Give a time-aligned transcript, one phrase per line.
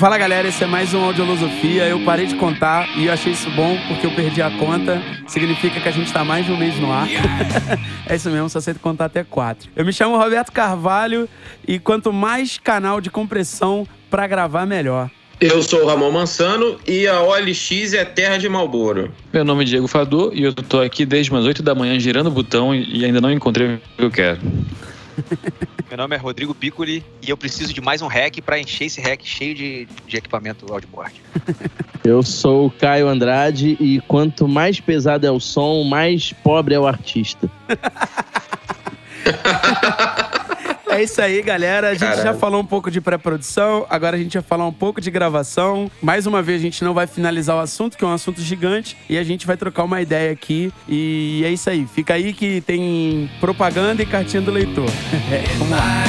[0.00, 1.86] Fala galera, esse é mais um Audiolosofia.
[1.86, 4.98] Eu parei de contar e eu achei isso bom porque eu perdi a conta.
[5.26, 7.06] Significa que a gente tá mais de um mês no ar.
[8.08, 9.68] é isso mesmo, só sei contar até quatro.
[9.76, 11.28] Eu me chamo Roberto Carvalho
[11.68, 15.10] e quanto mais canal de compressão pra gravar, melhor.
[15.38, 19.12] Eu sou o Ramon Mansano e a OLX é terra de Malboro.
[19.30, 22.28] Meu nome é Diego Fador e eu tô aqui desde umas 8 da manhã girando
[22.28, 24.40] o botão e ainda não encontrei o que eu quero.
[25.88, 29.00] Meu nome é Rodrigo Piccoli e eu preciso de mais um hack para encher esse
[29.00, 31.14] hack cheio de, de equipamento audioboard.
[32.02, 36.80] Eu sou o Caio Andrade e quanto mais pesado é o som, mais pobre é
[36.80, 37.50] o artista.
[41.00, 41.88] É isso aí, galera.
[41.88, 42.22] A gente Caralho.
[42.22, 45.90] já falou um pouco de pré-produção, agora a gente vai falar um pouco de gravação.
[46.02, 48.98] Mais uma vez, a gente não vai finalizar o assunto, que é um assunto gigante,
[49.08, 50.70] e a gente vai trocar uma ideia aqui.
[50.86, 51.86] E é isso aí.
[51.86, 54.90] Fica aí que tem propaganda e cartinha do leitor.
[55.32, 56.04] É, vamos lá.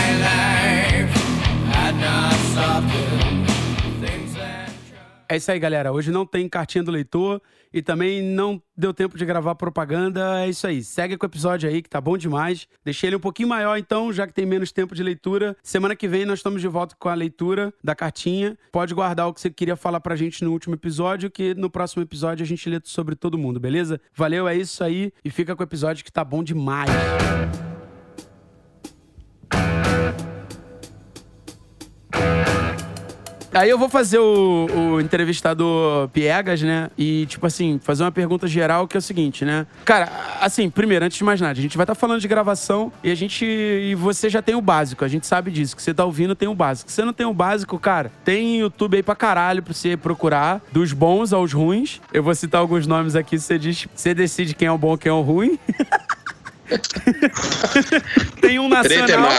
[5.29, 5.93] É isso aí, galera.
[5.93, 7.41] Hoje não tem cartinha do leitor
[7.73, 10.43] e também não deu tempo de gravar propaganda.
[10.43, 10.83] É isso aí.
[10.83, 12.67] Segue com o episódio aí, que tá bom demais.
[12.83, 15.55] Deixei ele um pouquinho maior, então, já que tem menos tempo de leitura.
[15.63, 18.57] Semana que vem nós estamos de volta com a leitura da cartinha.
[18.71, 22.03] Pode guardar o que você queria falar pra gente no último episódio, que no próximo
[22.03, 23.99] episódio a gente lê sobre todo mundo, beleza?
[24.15, 25.13] Valeu, é isso aí.
[25.23, 26.89] E fica com o episódio que tá bom demais.
[33.53, 36.89] Aí eu vou fazer o, o, entrevistador Piegas, né?
[36.97, 39.67] E, tipo assim, fazer uma pergunta geral que é o seguinte, né?
[39.83, 42.91] Cara, assim, primeiro, antes de mais nada, a gente vai estar tá falando de gravação
[43.03, 43.45] e a gente.
[43.45, 45.75] E você já tem o básico, a gente sabe disso.
[45.75, 46.89] Que você tá ouvindo tem o básico.
[46.89, 50.61] Se você não tem o básico, cara, tem YouTube aí pra caralho pra você procurar,
[50.71, 51.99] dos bons aos ruins.
[52.13, 53.87] Eu vou citar alguns nomes aqui, você diz.
[53.93, 55.59] Você decide quem é o bom quem é o ruim.
[58.41, 59.29] tem um nacional.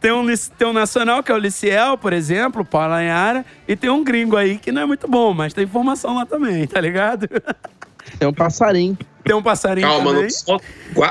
[0.00, 0.26] Tem um,
[0.56, 4.36] tem um nacional que é o Liciel, por exemplo, Paulo Anhara, e tem um gringo
[4.36, 7.28] aí que não é muito bom, mas tem informação lá também, tá ligado?
[8.18, 8.96] Tem um passarinho.
[9.24, 10.28] Tem um passarinho Calma, também.
[10.46, 10.60] Não,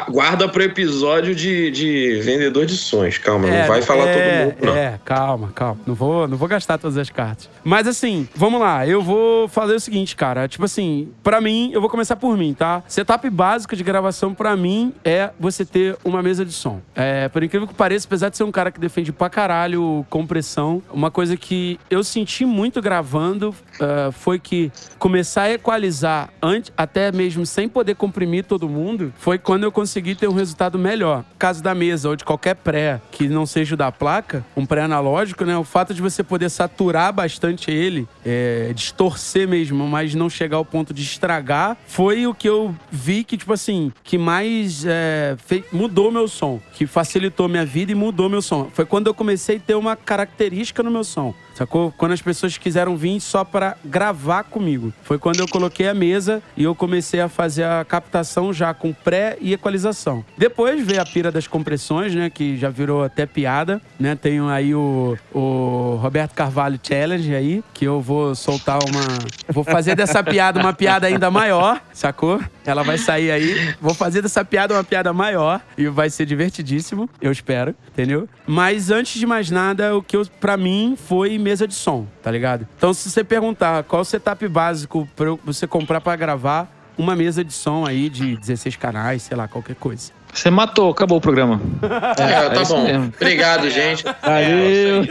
[0.09, 3.17] guarda pro episódio de, de vendedor de sonhos.
[3.17, 4.75] Calma, é, não vai falar é, todo mundo, não.
[4.75, 5.79] É, calma, calma.
[5.85, 7.49] Não vou, não vou gastar todas as cartas.
[7.63, 8.87] Mas assim, vamos lá.
[8.87, 10.47] Eu vou fazer o seguinte, cara.
[10.47, 12.83] Tipo assim, para mim, eu vou começar por mim, tá?
[12.87, 16.81] Setup básico de gravação para mim é você ter uma mesa de som.
[16.95, 20.81] É, por incrível que pareça, apesar de ser um cara que defende pra caralho compressão,
[20.91, 27.11] uma coisa que eu senti muito gravando uh, foi que começar a equalizar antes, até
[27.11, 31.25] mesmo sem poder comprimir todo mundo, foi quando eu consegui ter um resultado melhor.
[31.37, 34.81] Caso da mesa ou de qualquer pré que não seja o da placa, um pré
[34.81, 35.57] analógico, né?
[35.57, 40.65] O fato de você poder saturar bastante ele, é, distorcer mesmo, mas não chegar ao
[40.65, 45.63] ponto de estragar, foi o que eu vi que, tipo assim, que mais é, fez,
[45.71, 48.69] mudou meu som, que facilitou minha vida e mudou meu som.
[48.73, 51.33] Foi quando eu comecei a ter uma característica no meu som.
[51.57, 51.91] Sacou?
[51.97, 54.93] Quando as pessoas quiseram vir só para gravar comigo.
[55.01, 58.93] Foi quando eu coloquei a mesa e eu comecei a fazer a captação já com
[58.93, 60.23] pré e equalização.
[60.37, 62.29] Depois veio a pira das compressões, né?
[62.29, 64.15] Que já virou até piada, né?
[64.15, 69.01] Tenho aí o, o Roberto Carvalho Challenge aí, que eu vou soltar uma.
[69.49, 72.39] Vou fazer dessa piada uma piada ainda maior, sacou?
[72.65, 73.73] Ela vai sair aí.
[73.81, 78.29] Vou fazer dessa piada uma piada maior e vai ser divertidíssimo, eu espero, entendeu?
[78.45, 82.29] Mas antes de mais nada, o que eu, pra mim foi mesa de som, tá
[82.29, 82.67] ligado?
[82.77, 87.41] Então, se você perguntar qual o setup básico pra você comprar para gravar, uma mesa
[87.41, 90.11] de som aí de 16 canais, sei lá, qualquer coisa.
[90.37, 91.59] Você matou, acabou o programa.
[91.81, 92.83] É, tá é bom.
[92.83, 93.13] Mesmo.
[93.19, 94.03] Obrigado, gente.
[94.21, 95.07] Valeu.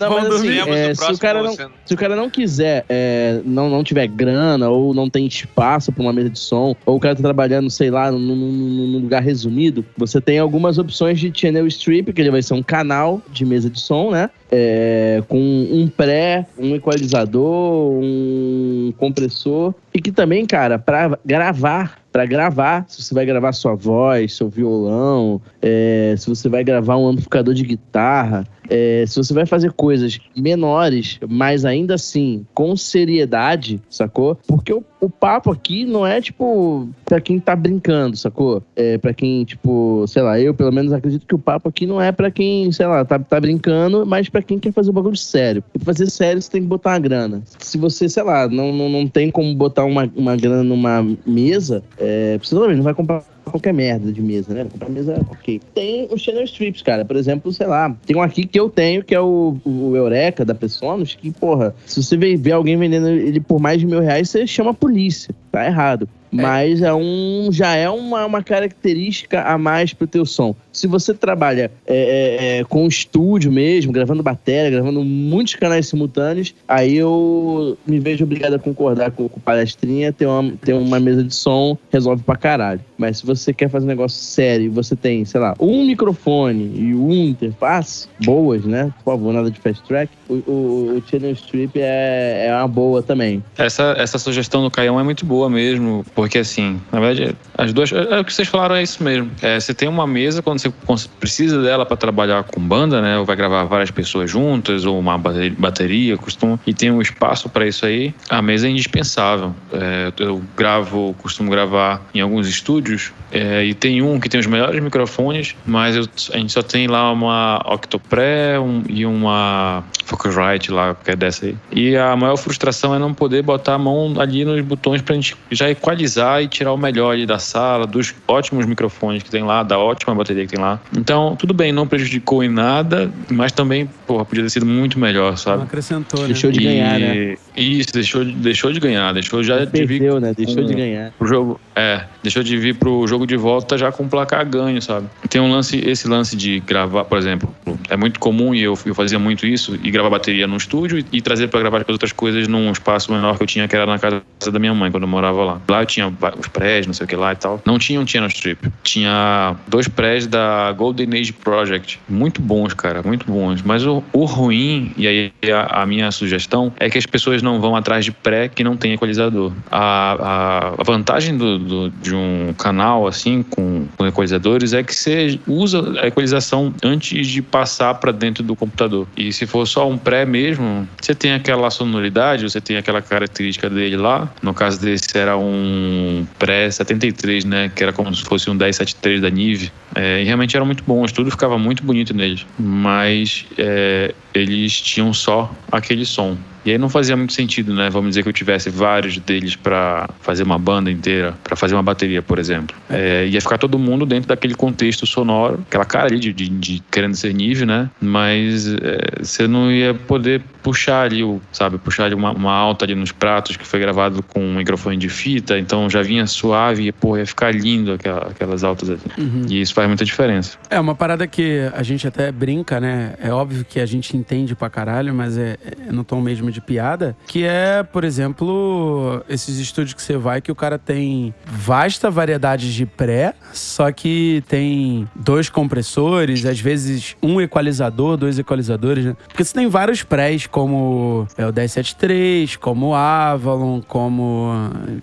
[0.00, 3.68] Não, mas assim, é, se, o cara não, se o cara não quiser, é, não,
[3.68, 7.14] não tiver grana, ou não tem espaço para uma mesa de som, ou o cara
[7.14, 12.10] tá trabalhando, sei lá, num, num, lugar resumido, você tem algumas opções de channel strip,
[12.14, 14.30] que ele vai ser um canal de mesa de som, né?
[14.50, 19.74] É, com um pré, um equalizador, um compressor.
[19.92, 24.48] E que também, cara, para gravar para gravar, se você vai gravar sua voz, seu
[24.48, 29.72] violão, é, se você vai gravar um amplificador de guitarra, é, se você vai fazer
[29.72, 34.38] coisas menores, mas ainda assim com seriedade, sacou?
[34.46, 38.62] Porque o, o papo aqui não é tipo pra quem tá brincando, sacou?
[38.74, 42.00] É pra quem, tipo, sei lá, eu pelo menos acredito que o papo aqui não
[42.00, 45.16] é pra quem, sei lá, tá, tá brincando, mas pra quem quer fazer um bagulho
[45.16, 45.62] sério.
[45.74, 47.42] E pra fazer sério você tem que botar uma grana.
[47.58, 51.82] Se você, sei lá, não, não, não tem como botar uma, uma grana numa mesa,
[51.98, 54.66] é, você não vai comprar qualquer merda de mesa, né?
[54.70, 55.60] Comprar mesa, ok.
[55.74, 57.04] Tem os channel strips, cara.
[57.04, 60.44] Por exemplo, sei lá, tem um aqui que eu tenho, que é o, o Eureka
[60.44, 64.28] da Pessonos, que, porra, se você ver alguém vendendo ele por mais de mil reais,
[64.28, 65.34] você chama a polícia.
[65.50, 66.08] Tá errado.
[66.30, 70.54] Mas é um, já é uma, uma característica a mais pro teu som.
[70.72, 76.54] Se você trabalha é, é, é com estúdio mesmo, gravando bateria, gravando muitos canais simultâneos,
[76.68, 81.00] aí eu me vejo obrigado a concordar com, com o palestrinha, ter uma, ter uma
[81.00, 82.80] mesa de som resolve pra caralho.
[82.98, 86.94] Mas se você quer fazer um negócio sério, você tem, sei lá, um microfone e
[86.94, 88.92] uma interface boas, né?
[88.98, 93.02] Por favor, nada de fast track, o, o, o Channel Strip é, é uma boa
[93.02, 93.42] também.
[93.56, 97.92] Essa, essa sugestão do Caião é muito boa mesmo, porque assim, na verdade, as duas.
[97.92, 99.30] É, é o que vocês falaram é isso mesmo.
[99.42, 103.18] É, você tem uma mesa quando você precisa dela para trabalhar com banda, né?
[103.18, 107.66] Ou vai gravar várias pessoas juntas, ou uma bateria, costuma, e tem um espaço para
[107.68, 108.14] isso aí.
[108.30, 109.54] A mesa é indispensável.
[109.70, 114.46] É, eu gravo, costumo gravar em alguns estúdios, é, e tem um que tem os
[114.46, 120.70] melhores microfones, mas eu, a gente só tem lá uma Octopré um, e uma Focusrite
[120.70, 121.56] lá, que é dessa aí.
[121.70, 125.36] E a maior frustração é não poder botar a mão ali nos botões pra gente
[125.50, 126.05] já equalizar
[126.42, 130.14] e tirar o melhor ali da sala, dos ótimos microfones que tem lá, da ótima
[130.14, 130.80] bateria que tem lá.
[130.96, 135.36] Então, tudo bem, não prejudicou em nada, mas também, porra, podia ter sido muito melhor,
[135.36, 135.58] sabe?
[135.58, 136.26] Não acrescentou, né?
[136.28, 137.36] Deixou de ganhar, né?
[137.56, 140.20] Isso, deixou, deixou de ganhar, deixou já de perdeu, vir.
[140.20, 140.34] né?
[140.36, 141.12] Deixou de ganhar.
[141.18, 145.06] Pro jogo, é, deixou de vir pro jogo de volta já com placar ganho, sabe?
[145.28, 147.54] Tem um lance, esse lance de gravar, por exemplo,
[147.90, 151.04] é muito comum e eu, eu fazia muito isso, e gravar bateria no estúdio e,
[151.12, 153.86] e trazer para gravar as outras coisas num espaço menor que eu tinha, que era
[153.86, 155.60] na casa da minha mãe, quando eu morava lá.
[155.68, 157.60] Lá eu tinha os prés, não sei o que lá e tal.
[157.64, 158.70] Não tinha um Channel Strip.
[158.82, 162.00] Tinha dois prés da Golden Age Project.
[162.08, 163.62] Muito bons, cara, muito bons.
[163.62, 167.60] Mas o, o ruim, e aí a, a, minha sugestão, é que as pessoas não
[167.60, 169.52] vão atrás de pré que não tem equalizador.
[169.70, 174.94] A, a, a vantagem do, do, de um canal assim, com, com equalizadores, é que
[174.94, 179.06] você usa a equalização antes de passar para dentro do computador.
[179.16, 183.68] E se for só um pré mesmo, você tem aquela sonoridade, você tem aquela característica
[183.68, 184.30] dele lá.
[184.42, 187.70] No caso desse era um pré 73, né?
[187.74, 189.72] Que era como se fosse um 1073 da Nive.
[189.94, 192.46] É, e realmente era muito bom, o tudo ficava muito bonito neles.
[192.58, 196.36] Mas é, eles tinham só aquele som.
[196.66, 197.88] E aí não fazia muito sentido, né?
[197.88, 201.82] Vamos dizer que eu tivesse vários deles para fazer uma banda inteira, para fazer uma
[201.82, 202.76] bateria, por exemplo.
[202.90, 206.82] É, ia ficar todo mundo dentro daquele contexto sonoro, aquela cara ali de, de, de
[206.90, 207.88] querendo ser nível, né?
[208.00, 212.84] Mas é, você não ia poder puxar ali, o, sabe, puxar ali uma, uma, alta
[212.84, 216.88] ali nos pratos que foi gravado com um microfone de fita, então já vinha suave
[216.88, 219.00] e, pô, ia ficar lindo aquela, aquelas altas ali.
[219.16, 219.46] Uhum.
[219.48, 220.58] E isso faz muita diferença.
[220.68, 223.14] É uma parada que a gente até brinca, né?
[223.22, 225.56] É óbvio que a gente entende pra caralho, mas é,
[225.88, 230.40] é no tom mesmo de piada, que é, por exemplo, esses estúdios que você vai
[230.40, 237.14] que o cara tem vasta variedade de pré, só que tem dois compressores, às vezes
[237.22, 239.16] um equalizador, dois equalizadores, né?
[239.28, 244.50] Porque você tem vários prés, como é o 1073, como o Avalon, como,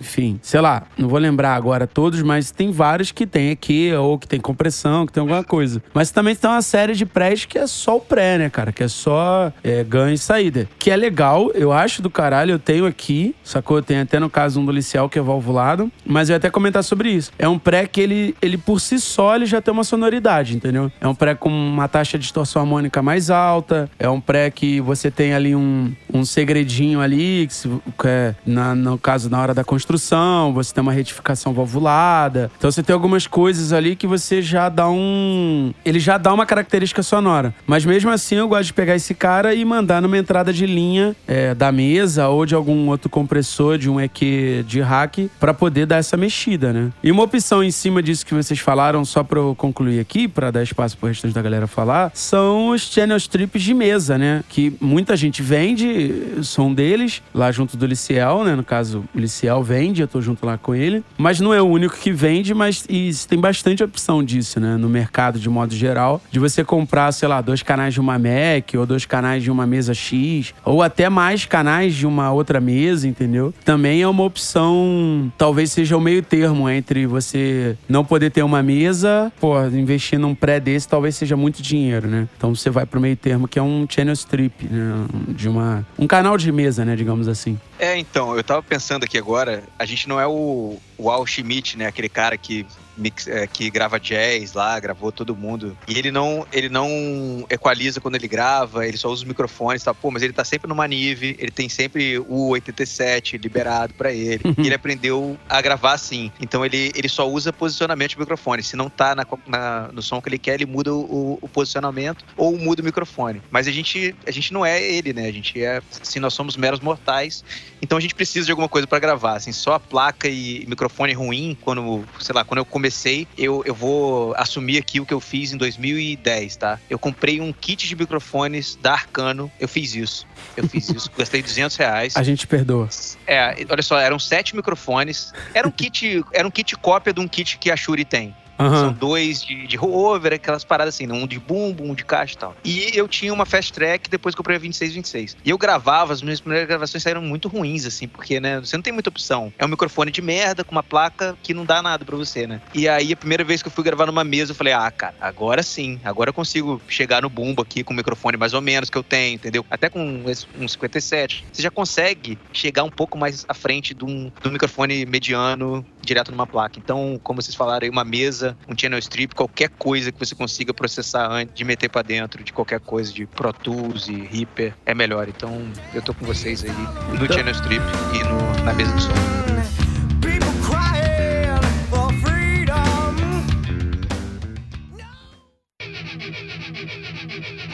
[0.02, 4.18] enfim, sei lá, não vou lembrar agora todos, mas tem vários que tem aqui, ou
[4.18, 5.84] que tem compressão, que tem alguma coisa.
[5.94, 8.72] Mas também tem uma série de prés que é só o pré, né, cara?
[8.72, 10.68] Que é só é, ganho e saída.
[10.80, 13.80] Que é legal, eu acho do caralho, eu tenho aqui, sacou?
[13.80, 16.84] Tem até no caso um do Licial que é valvulado, mas eu ia até comentar
[16.84, 17.32] sobre isso.
[17.38, 20.92] É um pré que ele, ele por si só ele já tem uma sonoridade, entendeu?
[21.00, 24.82] É um pré com uma taxa de distorção harmônica mais alta, é um pré que
[24.82, 27.70] você tem ali um, um segredinho ali, que, se,
[28.06, 32.52] é na, no caso na hora da construção, você tem uma retificação valvulada.
[32.58, 35.74] Então você tem algumas coisas ali que você já dá um.
[35.84, 37.54] Ele já dá uma característica sonora.
[37.66, 41.16] Mas mesmo assim eu gosto de pegar esse cara e mandar numa entrada de linha
[41.28, 45.86] é, da mesa ou de algum outro compressor, de um EQ de hack, para poder
[45.86, 46.92] dar essa mexida, né?
[47.04, 50.52] E uma opção em cima disso que vocês falaram, só pra eu concluir aqui, para
[50.52, 54.44] dar espaço pro restante da galera falar, são os channel strips de mesa, né?
[54.50, 58.56] Que muita gente vende som deles, lá junto do Liciel, né?
[58.56, 61.04] No caso, o Liciel vende, eu tô junto lá com ele.
[61.18, 62.86] Mas não é o único que vende, mas
[63.28, 64.78] tem bastante opção disso, né?
[64.78, 68.74] No mercado, de modo geral, de você comprar, sei lá, dois canais de uma Mac,
[68.78, 73.08] ou dois canais de uma mesa X, ou até mais canais de uma outra mesa,
[73.08, 73.54] entendeu?
[73.66, 78.64] Também é uma opção, talvez seja o meio termo entre você não poder ter uma
[78.64, 82.28] mesa, pô, investir num pré desse talvez seja muito dinheiro, né?
[82.38, 85.06] Então você vai pro meio termo que é um channel strip, né?
[85.30, 87.60] De uma um canal de mesa, né, digamos assim.
[87.78, 91.78] É, então, eu tava pensando aqui agora, a gente não é o, o Al Schmidt,
[91.78, 91.86] né?
[91.86, 92.66] Aquele cara que
[92.98, 95.78] mix, é, que grava jazz lá, gravou todo mundo.
[95.88, 99.94] E ele não, ele não equaliza quando ele grava, ele só usa os microfones, tá?
[99.94, 104.42] Pô, mas ele tá sempre numa Nive, ele tem sempre o 87 liberado para ele.
[104.58, 106.32] e ele aprendeu a gravar assim.
[106.40, 108.64] Então ele, ele só usa posicionamento de microfone.
[108.64, 112.26] Se não tá na, na, no som que ele quer, ele muda o, o, posicionamento
[112.36, 113.42] ou muda o microfone.
[113.52, 115.28] Mas a gente, a gente não é ele, né?
[115.28, 117.44] A gente é, assim, nós somos meros mortais.
[117.82, 119.36] Então a gente precisa de alguma coisa para gravar.
[119.36, 123.74] Assim, só a placa e microfone ruim, quando, sei lá, quando eu comecei, eu, eu
[123.74, 126.78] vou assumir aqui o que eu fiz em 2010, tá?
[126.90, 129.50] Eu comprei um kit de microfones da Arcano.
[129.58, 130.28] Eu fiz isso.
[130.58, 131.10] Eu fiz isso.
[131.18, 132.18] Gastei 200 reais.
[132.18, 132.90] A gente perdoa.
[133.26, 135.32] É, olha só, eram sete microfones.
[135.54, 138.36] Era um kit, era um kit cópia de um kit que a Shure tem.
[138.64, 138.80] Uhum.
[138.80, 142.38] São dois de, de rover, aquelas paradas assim, um de bumbo, um de caixa e
[142.38, 142.56] tal.
[142.64, 145.38] E eu tinha uma fast track depois que eu comprei a 26, 26.
[145.44, 148.82] E eu gravava, as minhas primeiras gravações saíram muito ruins, assim, porque, né, você não
[148.82, 149.52] tem muita opção.
[149.58, 152.62] É um microfone de merda com uma placa que não dá nada pra você, né?
[152.74, 155.16] E aí, a primeira vez que eu fui gravar numa mesa, eu falei, ah, cara,
[155.20, 158.90] agora sim, agora eu consigo chegar no bumbo aqui com o microfone mais ou menos
[158.90, 159.66] que eu tenho, entendeu?
[159.70, 160.24] Até com
[160.56, 165.06] um 57, você já consegue chegar um pouco mais à frente um, de um microfone
[165.06, 166.80] mediano direto numa placa.
[166.80, 170.74] Então, como vocês falaram aí, uma mesa, um channel strip, qualquer coisa que você consiga
[170.74, 174.94] processar antes de meter para dentro de qualquer coisa de Pro Tools e Reaper é
[174.94, 175.28] melhor.
[175.28, 176.72] Então, eu tô com vocês aí
[177.10, 177.38] no então...
[177.38, 177.84] channel strip
[178.14, 179.93] e no, na mesa de som.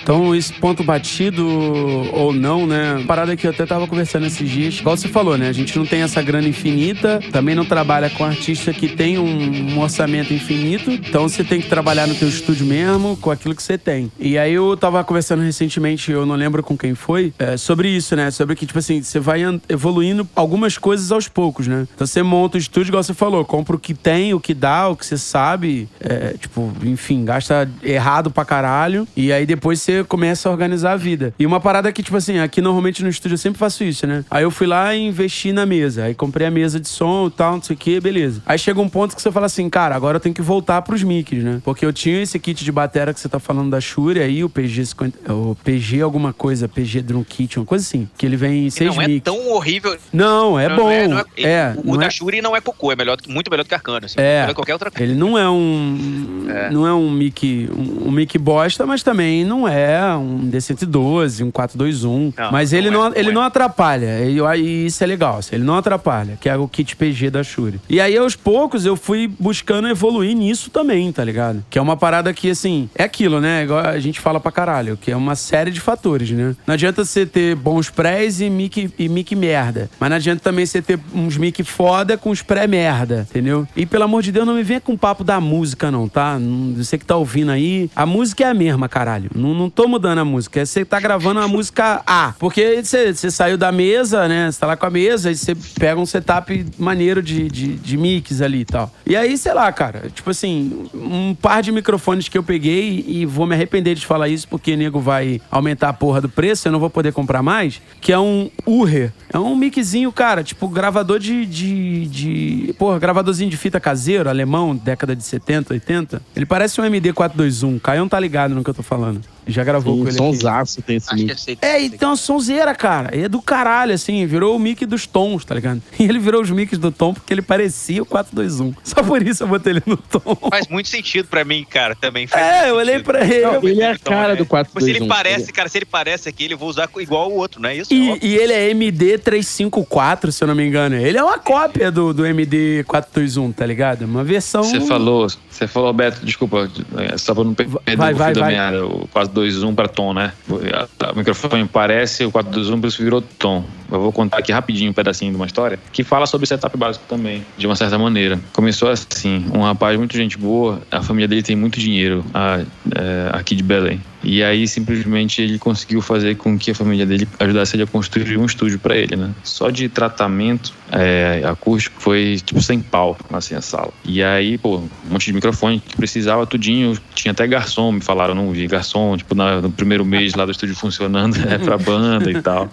[0.09, 3.03] Então, esse ponto batido ou não, né?
[3.05, 4.79] Parada que eu até tava conversando esses dias.
[4.79, 5.47] Igual você falou, né?
[5.47, 9.75] A gente não tem essa grana infinita, também não trabalha com artista que tem um,
[9.75, 10.89] um orçamento infinito.
[10.89, 14.11] Então, você tem que trabalhar no teu estúdio mesmo, com aquilo que você tem.
[14.19, 18.15] E aí, eu tava conversando recentemente, eu não lembro com quem foi, é, sobre isso,
[18.15, 18.31] né?
[18.31, 21.87] Sobre que, tipo assim, você vai evoluindo algumas coisas aos poucos, né?
[21.93, 24.87] Então, você monta o estúdio, igual você falou, compra o que tem, o que dá,
[24.87, 25.87] o que você sabe.
[25.99, 29.07] É, tipo, enfim, gasta errado pra caralho.
[29.15, 31.33] E aí, depois você começa a organizar a vida.
[31.37, 34.23] E uma parada que, tipo assim, aqui normalmente no estúdio eu sempre faço isso, né?
[34.29, 36.05] Aí eu fui lá e investi na mesa.
[36.05, 38.41] Aí comprei a mesa de som e tal, não sei o que, beleza.
[38.45, 41.03] Aí chega um ponto que você fala assim, cara, agora eu tenho que voltar pros
[41.03, 41.61] mics, né?
[41.63, 44.49] Porque eu tinha esse kit de batera que você tá falando da Shure aí, o
[44.49, 48.09] PG 50, o PG alguma coisa, PG Drum Kit, uma coisa assim.
[48.17, 49.25] Que ele vem em seis não mix.
[49.25, 49.97] Não é tão horrível.
[50.11, 50.89] Não, é não, bom.
[50.89, 52.09] É, não é, é, o, o da é...
[52.09, 54.15] Shure não é cocô, é melhor, muito melhor do que Arcano, assim.
[54.17, 54.51] É.
[54.53, 55.03] qualquer outra coisa.
[55.03, 56.45] Ele não é um...
[56.49, 56.69] É.
[56.69, 61.45] Não é um mic, um, um mic bosta, mas também não é um um D112,
[61.45, 62.33] um 421.
[62.37, 64.19] Não, mas ele não, é, não ele não atrapalha.
[64.25, 65.37] E isso é legal.
[65.37, 67.79] Assim, ele não atrapalha, que é o kit PG da Shure.
[67.89, 71.63] E aí, aos poucos, eu fui buscando evoluir nisso também, tá ligado?
[71.69, 73.63] Que é uma parada que, assim, é aquilo, né?
[73.63, 76.55] Igual a gente fala pra caralho, que é uma série de fatores, né?
[76.65, 79.89] Não adianta você ter bons prés e mic, e mic merda.
[79.99, 83.67] Mas não adianta também você ter uns mic foda com os pré-merda, entendeu?
[83.75, 86.37] E pelo amor de Deus, não me venha com papo da música, não, tá?
[86.75, 89.29] Você que tá ouvindo aí, a música é a mesma, caralho.
[89.35, 90.65] Não, não tô mudando a música.
[90.65, 92.33] Você tá gravando uma música A.
[92.39, 94.51] Porque você, saiu da mesa, né?
[94.51, 97.97] Você tá lá com a mesa e você pega um setup maneiro de, de, de
[97.97, 98.91] mix ali e tal.
[99.05, 103.25] E aí, sei lá, cara, tipo assim, um par de microfones que eu peguei e
[103.25, 106.71] vou me arrepender de falar isso porque nego vai aumentar a porra do preço, eu
[106.71, 109.11] não vou poder comprar mais, que é um Uher.
[109.31, 112.73] É um miczinho, cara, tipo gravador de, de, de...
[112.77, 116.21] Porra, gravadorzinho de fita caseiro, alemão, década de 70, 80.
[116.35, 117.79] Ele parece um MD421.
[117.79, 119.21] Caio não tá ligado no que eu tô falando.
[119.49, 120.17] Já gravou Sim, com ele.
[120.17, 121.57] Sonsaço tem esse mic.
[121.61, 123.15] É, é, então, sonzeira, cara.
[123.15, 124.25] É do caralho, assim.
[124.25, 125.81] Virou o mic dos tons, tá ligado?
[125.99, 128.73] E ele virou os mics do tom porque ele parecia o 421.
[128.83, 130.35] Só por isso eu botei ele no tom.
[130.49, 132.25] Faz muito sentido pra mim, cara, também.
[132.25, 133.41] Faz é, eu olhei pra ele.
[133.41, 134.81] Não, ele é a cara do 421.
[134.81, 137.69] Se ele parece, cara, se ele parece aqui, ele vou usar igual o outro, não
[137.69, 137.93] é isso?
[137.93, 140.95] E, é e ele é MD354, se eu não me engano.
[140.95, 144.05] Ele é uma cópia do, do MD421, tá ligado?
[144.05, 144.63] Uma versão.
[144.63, 146.71] Você falou, você falou, Beto, desculpa,
[147.17, 148.55] só pra não perder vai, vai, vai.
[148.55, 149.38] Área, o 421
[149.75, 150.33] para tom, né?
[150.49, 153.63] O microfone parece o 421, por isso virou tom.
[153.91, 157.05] Eu vou contar aqui rapidinho um pedacinho de uma história que fala sobre setup básico
[157.07, 158.39] também, de uma certa maneira.
[158.53, 163.29] Começou assim, um rapaz muito gente boa, a família dele tem muito dinheiro a, é,
[163.33, 164.01] aqui de Belém.
[164.23, 168.37] E aí simplesmente ele conseguiu fazer com que a família dele ajudasse ele a construir
[168.37, 169.31] um estúdio para ele, né?
[169.43, 173.91] Só de tratamento é, acústico foi tipo sem pau, assim, a sala.
[174.03, 176.97] E aí, pô, um monte de microfone que precisava tudinho.
[177.15, 180.51] Tinha até garçom, me falaram, não vi garçom, tipo, na, no primeiro mês lá do
[180.51, 182.69] estúdio funcionando, é pra banda e tal.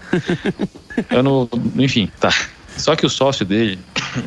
[1.10, 2.32] Eu não, enfim, tá.
[2.76, 3.78] Só que o sócio dele,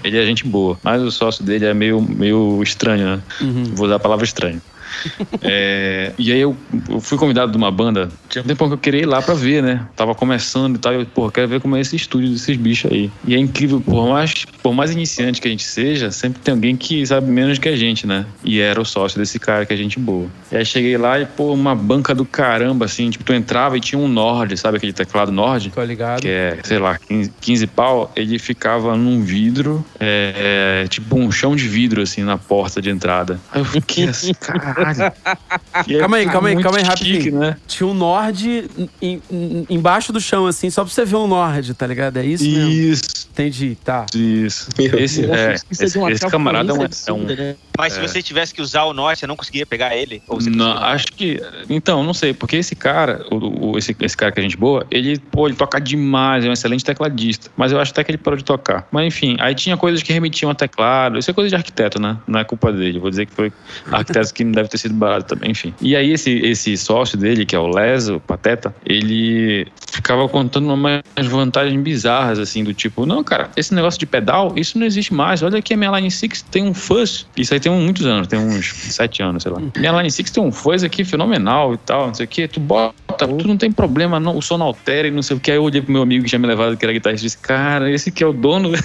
[0.03, 3.21] ele é gente boa, mas o sócio dele é meio, meio estranho, né?
[3.41, 3.63] Uhum.
[3.75, 4.61] Vou usar a palavra estranho.
[5.41, 6.55] É, e aí eu,
[6.89, 9.33] eu, fui convidado de uma banda, tinha um tempo que eu queria ir lá pra
[9.33, 9.87] ver, né?
[9.95, 12.91] Tava começando e tal, e eu, pô, quero ver como é esse estúdio desses bichos
[12.91, 13.11] aí.
[13.25, 16.75] E é incrível, por mais, por mais iniciante que a gente seja, sempre tem alguém
[16.75, 18.25] que sabe menos que a gente, né?
[18.43, 20.27] E era o sócio desse cara, que é gente boa.
[20.51, 23.79] E aí cheguei lá e, pô, uma banca do caramba, assim, tipo, tu entrava e
[23.79, 25.71] tinha um Nord, sabe aquele teclado Nord?
[25.71, 26.21] Tô ligado.
[26.21, 31.55] Que é, sei lá, 15, 15 pau, ele ficava num vidro, é, tipo um chão
[31.55, 33.39] de vidro, assim, na porta de entrada.
[33.51, 34.33] Aí eu fiquei assim,
[34.85, 35.13] caralho.
[35.99, 37.39] calma aí, calma aí, calma aí, rapidinho.
[37.39, 37.57] Né?
[37.67, 38.69] Tinha um Nord
[39.01, 42.17] em, em, embaixo do chão, assim, só pra você ver um Nord, tá ligado?
[42.17, 43.01] É isso mesmo?
[43.39, 43.41] Isso.
[43.41, 44.05] Entendi, tá.
[44.13, 44.69] Isso.
[44.77, 47.23] Esse, é, esse, esse camarada é um, é um...
[47.23, 47.55] Né?
[47.77, 48.07] Mas se é.
[48.07, 50.21] você tivesse que usar o Norte, você não conseguia pegar ele?
[50.51, 51.41] não, acho que.
[51.69, 54.85] Então, não sei, porque esse cara, o, o, esse, esse cara que é gente boa,
[54.91, 57.49] ele, pô, ele toca demais, é um excelente tecladista.
[57.55, 58.85] Mas eu acho até que ele parou de tocar.
[58.91, 61.17] Mas enfim, aí tinha coisas que remetiam a teclado.
[61.17, 62.17] Isso é coisa de arquiteto, né?
[62.27, 62.99] Não é culpa dele.
[62.99, 63.51] Vou dizer que foi
[63.89, 65.73] arquiteto que não deve ter sido barato também, enfim.
[65.79, 70.71] E aí esse, esse sócio dele, que é o Les, o Pateta, ele ficava contando
[70.73, 75.13] umas vantagens bizarras, assim, do tipo, não, cara, esse negócio de pedal, isso não existe
[75.13, 75.41] mais.
[75.43, 77.27] Olha aqui a minha Line 6 tem um fuzz.
[77.37, 79.61] Isso aí tem muitos anos, tem uns sete anos, sei lá.
[79.77, 82.47] Minha Line 6 tem um fuzz aqui fenomenal e tal, não sei o que.
[82.47, 85.39] Tu bota, tu não tem problema, não, o som não altera e não sei o
[85.39, 85.51] que.
[85.51, 87.37] Aí eu olhei pro meu amigo que tinha me levado, que era guitarrista, e disse,
[87.37, 88.71] cara, esse que é o dono.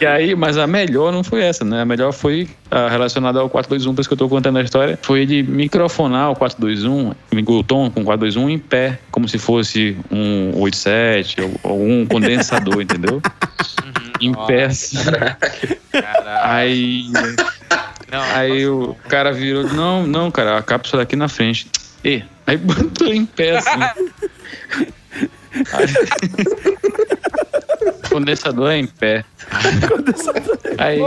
[0.00, 1.82] e aí, mas a melhor não foi essa, né?
[1.82, 4.98] A melhor foi a relacionada ao 421, por isso que eu tô contando a história.
[5.02, 7.12] Foi ele microfonar o 421,
[7.46, 12.06] o tom com o 421 em pé, como se fosse um 87 ou, ou um
[12.06, 13.14] condensador, entendeu?
[13.14, 14.12] Uhum.
[14.20, 14.98] Em pé, assim.
[16.42, 17.10] Aí.
[18.10, 21.68] Não, aí o cara virou, não, não, cara, a cápsula aqui na frente.
[22.04, 23.82] E, aí botou em pé assim.
[25.72, 25.86] Aí...
[28.08, 29.24] Condensador é em pé.
[29.88, 30.58] Condensador.
[30.78, 31.00] Aí.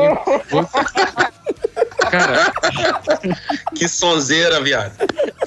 [2.12, 2.51] Cara.
[3.75, 4.91] que sonzeira, viado.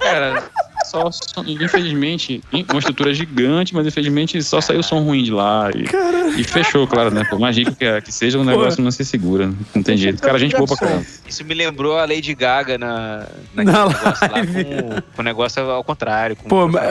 [0.00, 0.42] Cara,
[0.84, 1.10] só,
[1.46, 5.70] infelizmente, uma estrutura gigante, mas infelizmente só saiu som ruim de lá.
[5.74, 7.24] E, e fechou, claro, né?
[7.28, 8.82] Por mais rico que, que seja, o negócio Pô.
[8.82, 9.52] não se segura.
[9.74, 10.22] Não tem jeito.
[10.22, 11.04] Cara, a gente boa pra caramba.
[11.26, 15.84] Isso me lembrou a Lady Gaga na, na negócio lá com, com o negócio ao
[15.84, 16.36] contrário.
[16.48, 16.84] Pô, mas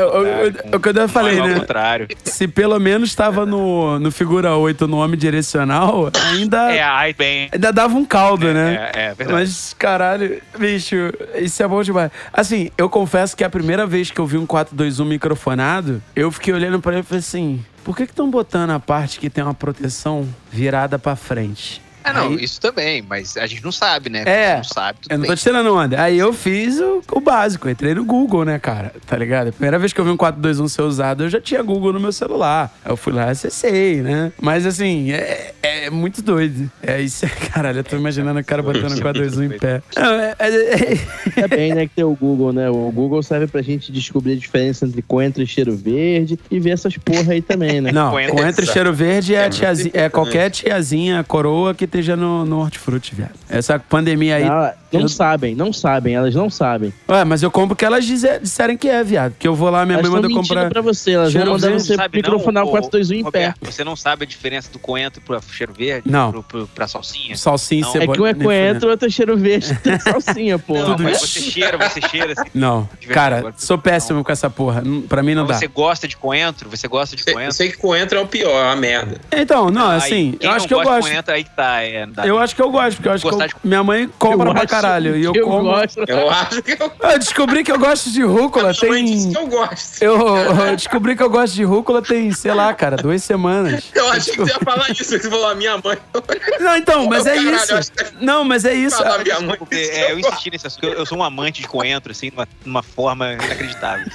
[0.74, 1.54] o que eu falei, né?
[1.54, 2.08] Ao contrário.
[2.24, 6.72] Se pelo menos estava no, no figura 8 no homem direcional, ainda.
[6.74, 7.50] É, aí bem.
[7.52, 8.92] Ainda dava um caldo, é, né?
[8.94, 9.32] É, é verdade.
[9.32, 10.96] Mas, caralho, bicho,
[11.36, 12.12] isso é bom demais.
[12.34, 16.54] Assim, eu confesso que a primeira vez que eu vi um 421 microfonado, eu fiquei
[16.54, 19.54] olhando para ele e falei assim: por que estão botando a parte que tem uma
[19.54, 21.82] proteção virada para frente?
[22.12, 22.44] Ah, não, aí...
[22.44, 24.24] isso também, mas a gente não sabe, né?
[24.26, 26.02] É, não sabe, eu não tô te tirando onda.
[26.02, 28.94] Aí eu fiz o, o, básico, entrei no Google, né, cara?
[29.06, 29.50] Tá ligado?
[29.50, 32.00] A primeira vez que eu vi um 421 ser usado, eu já tinha Google no
[32.00, 32.74] meu celular.
[32.84, 34.32] Aí eu fui lá e acessei, né?
[34.42, 36.70] Mas assim, é, é muito doido.
[36.82, 39.82] É isso, caralho, eu tô imaginando o cara botando o 421 em pé.
[39.96, 40.98] Não, é, é, é,
[41.38, 42.70] é, bem, né, que tem o Google, né?
[42.70, 46.72] O Google serve pra gente descobrir a diferença entre coentro e cheiro verde e ver
[46.72, 47.92] essas porra aí também, né?
[47.92, 52.60] Não, coentro, e cheiro verde é, tiazinha, é qualquer tiazinha, coroa que esteja no, no
[52.60, 53.34] hortifruti, viado.
[53.50, 54.44] Essa pandemia aí.
[54.44, 55.10] Ah, não eu...
[55.10, 56.94] sabem, não sabem, elas não sabem.
[57.08, 59.36] Ué, mas eu compro que elas disserem que é, viado.
[59.40, 60.70] Que eu vou lá, minha elas mãe manda comprar.
[60.70, 63.54] pra você, elas vão mandar você microfonar o 421 em pé.
[63.62, 66.12] Você não sabe a diferença do coentro pro cheiro verde?
[66.12, 66.32] Não.
[66.32, 67.38] Pro, pro, pra salsinha?
[67.38, 68.02] Salsinha, não.
[68.02, 69.74] É que um é coentro, outro é cheiro verde.
[69.82, 70.74] Tem salsinha, pô.
[70.74, 72.50] Não, mas você cheira, você cheira assim.
[72.54, 72.90] Não.
[73.10, 74.24] Cara, sou péssimo não.
[74.24, 74.84] com essa porra.
[75.08, 75.60] Pra mim não mas dá.
[75.60, 76.70] Você gosta de coentro?
[76.70, 77.44] Você gosta de coentro?
[77.44, 79.20] Eu sei que coentro é o pior, é a merda.
[79.32, 81.08] Então, não, assim, eu acho que eu gosto.
[81.08, 83.50] Coentro, aí que tá, é, eu acho que eu gosto, porque eu acho que eu,
[83.64, 85.16] minha mãe compra pra caralho.
[85.18, 85.64] E eu, eu como.
[85.64, 86.04] Gosto.
[86.08, 86.92] Eu acho que eu.
[87.00, 88.74] Eu descobri que eu gosto de rúcula.
[88.74, 88.90] tem...
[88.90, 90.02] mãe disse que eu gosto.
[90.02, 93.86] Eu, eu, descobri que eu gosto de rúcula tem, sei lá, cara, duas semanas.
[93.94, 95.06] Eu achei que você ia falar isso.
[95.06, 95.98] Você falou a minha mãe.
[96.60, 97.92] Não, então, mas é isso.
[98.20, 98.98] Não, mas é isso.
[98.98, 99.58] Falar minha mãe.
[99.72, 100.86] É, eu insisti nesse assunto.
[100.86, 104.06] Eu sou um amante de coentro, assim, de uma, uma forma inacreditável.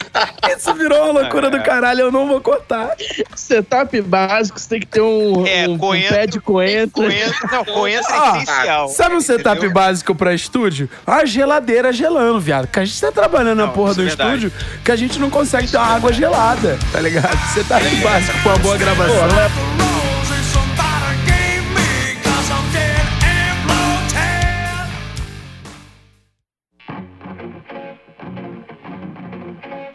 [0.56, 2.96] Isso virou uma loucura do caralho, eu não vou cortar.
[3.34, 7.02] Setup básico, você tem que ter um, é, um, coentro, um pé de coentro.
[7.02, 8.88] coentro não, coentro é essencial.
[8.88, 9.74] Sabe um setup entendeu?
[9.74, 10.88] básico pra estúdio?
[11.06, 12.66] A geladeira gelando, viado.
[12.66, 14.52] Que a gente tá trabalhando não, na porra do é estúdio
[14.84, 17.36] que a gente não consegue ter uma água gelada, tá ligado?
[17.52, 18.00] Setup é.
[18.00, 19.28] básico pra uma boa gravação.
[19.28, 19.71] Pô,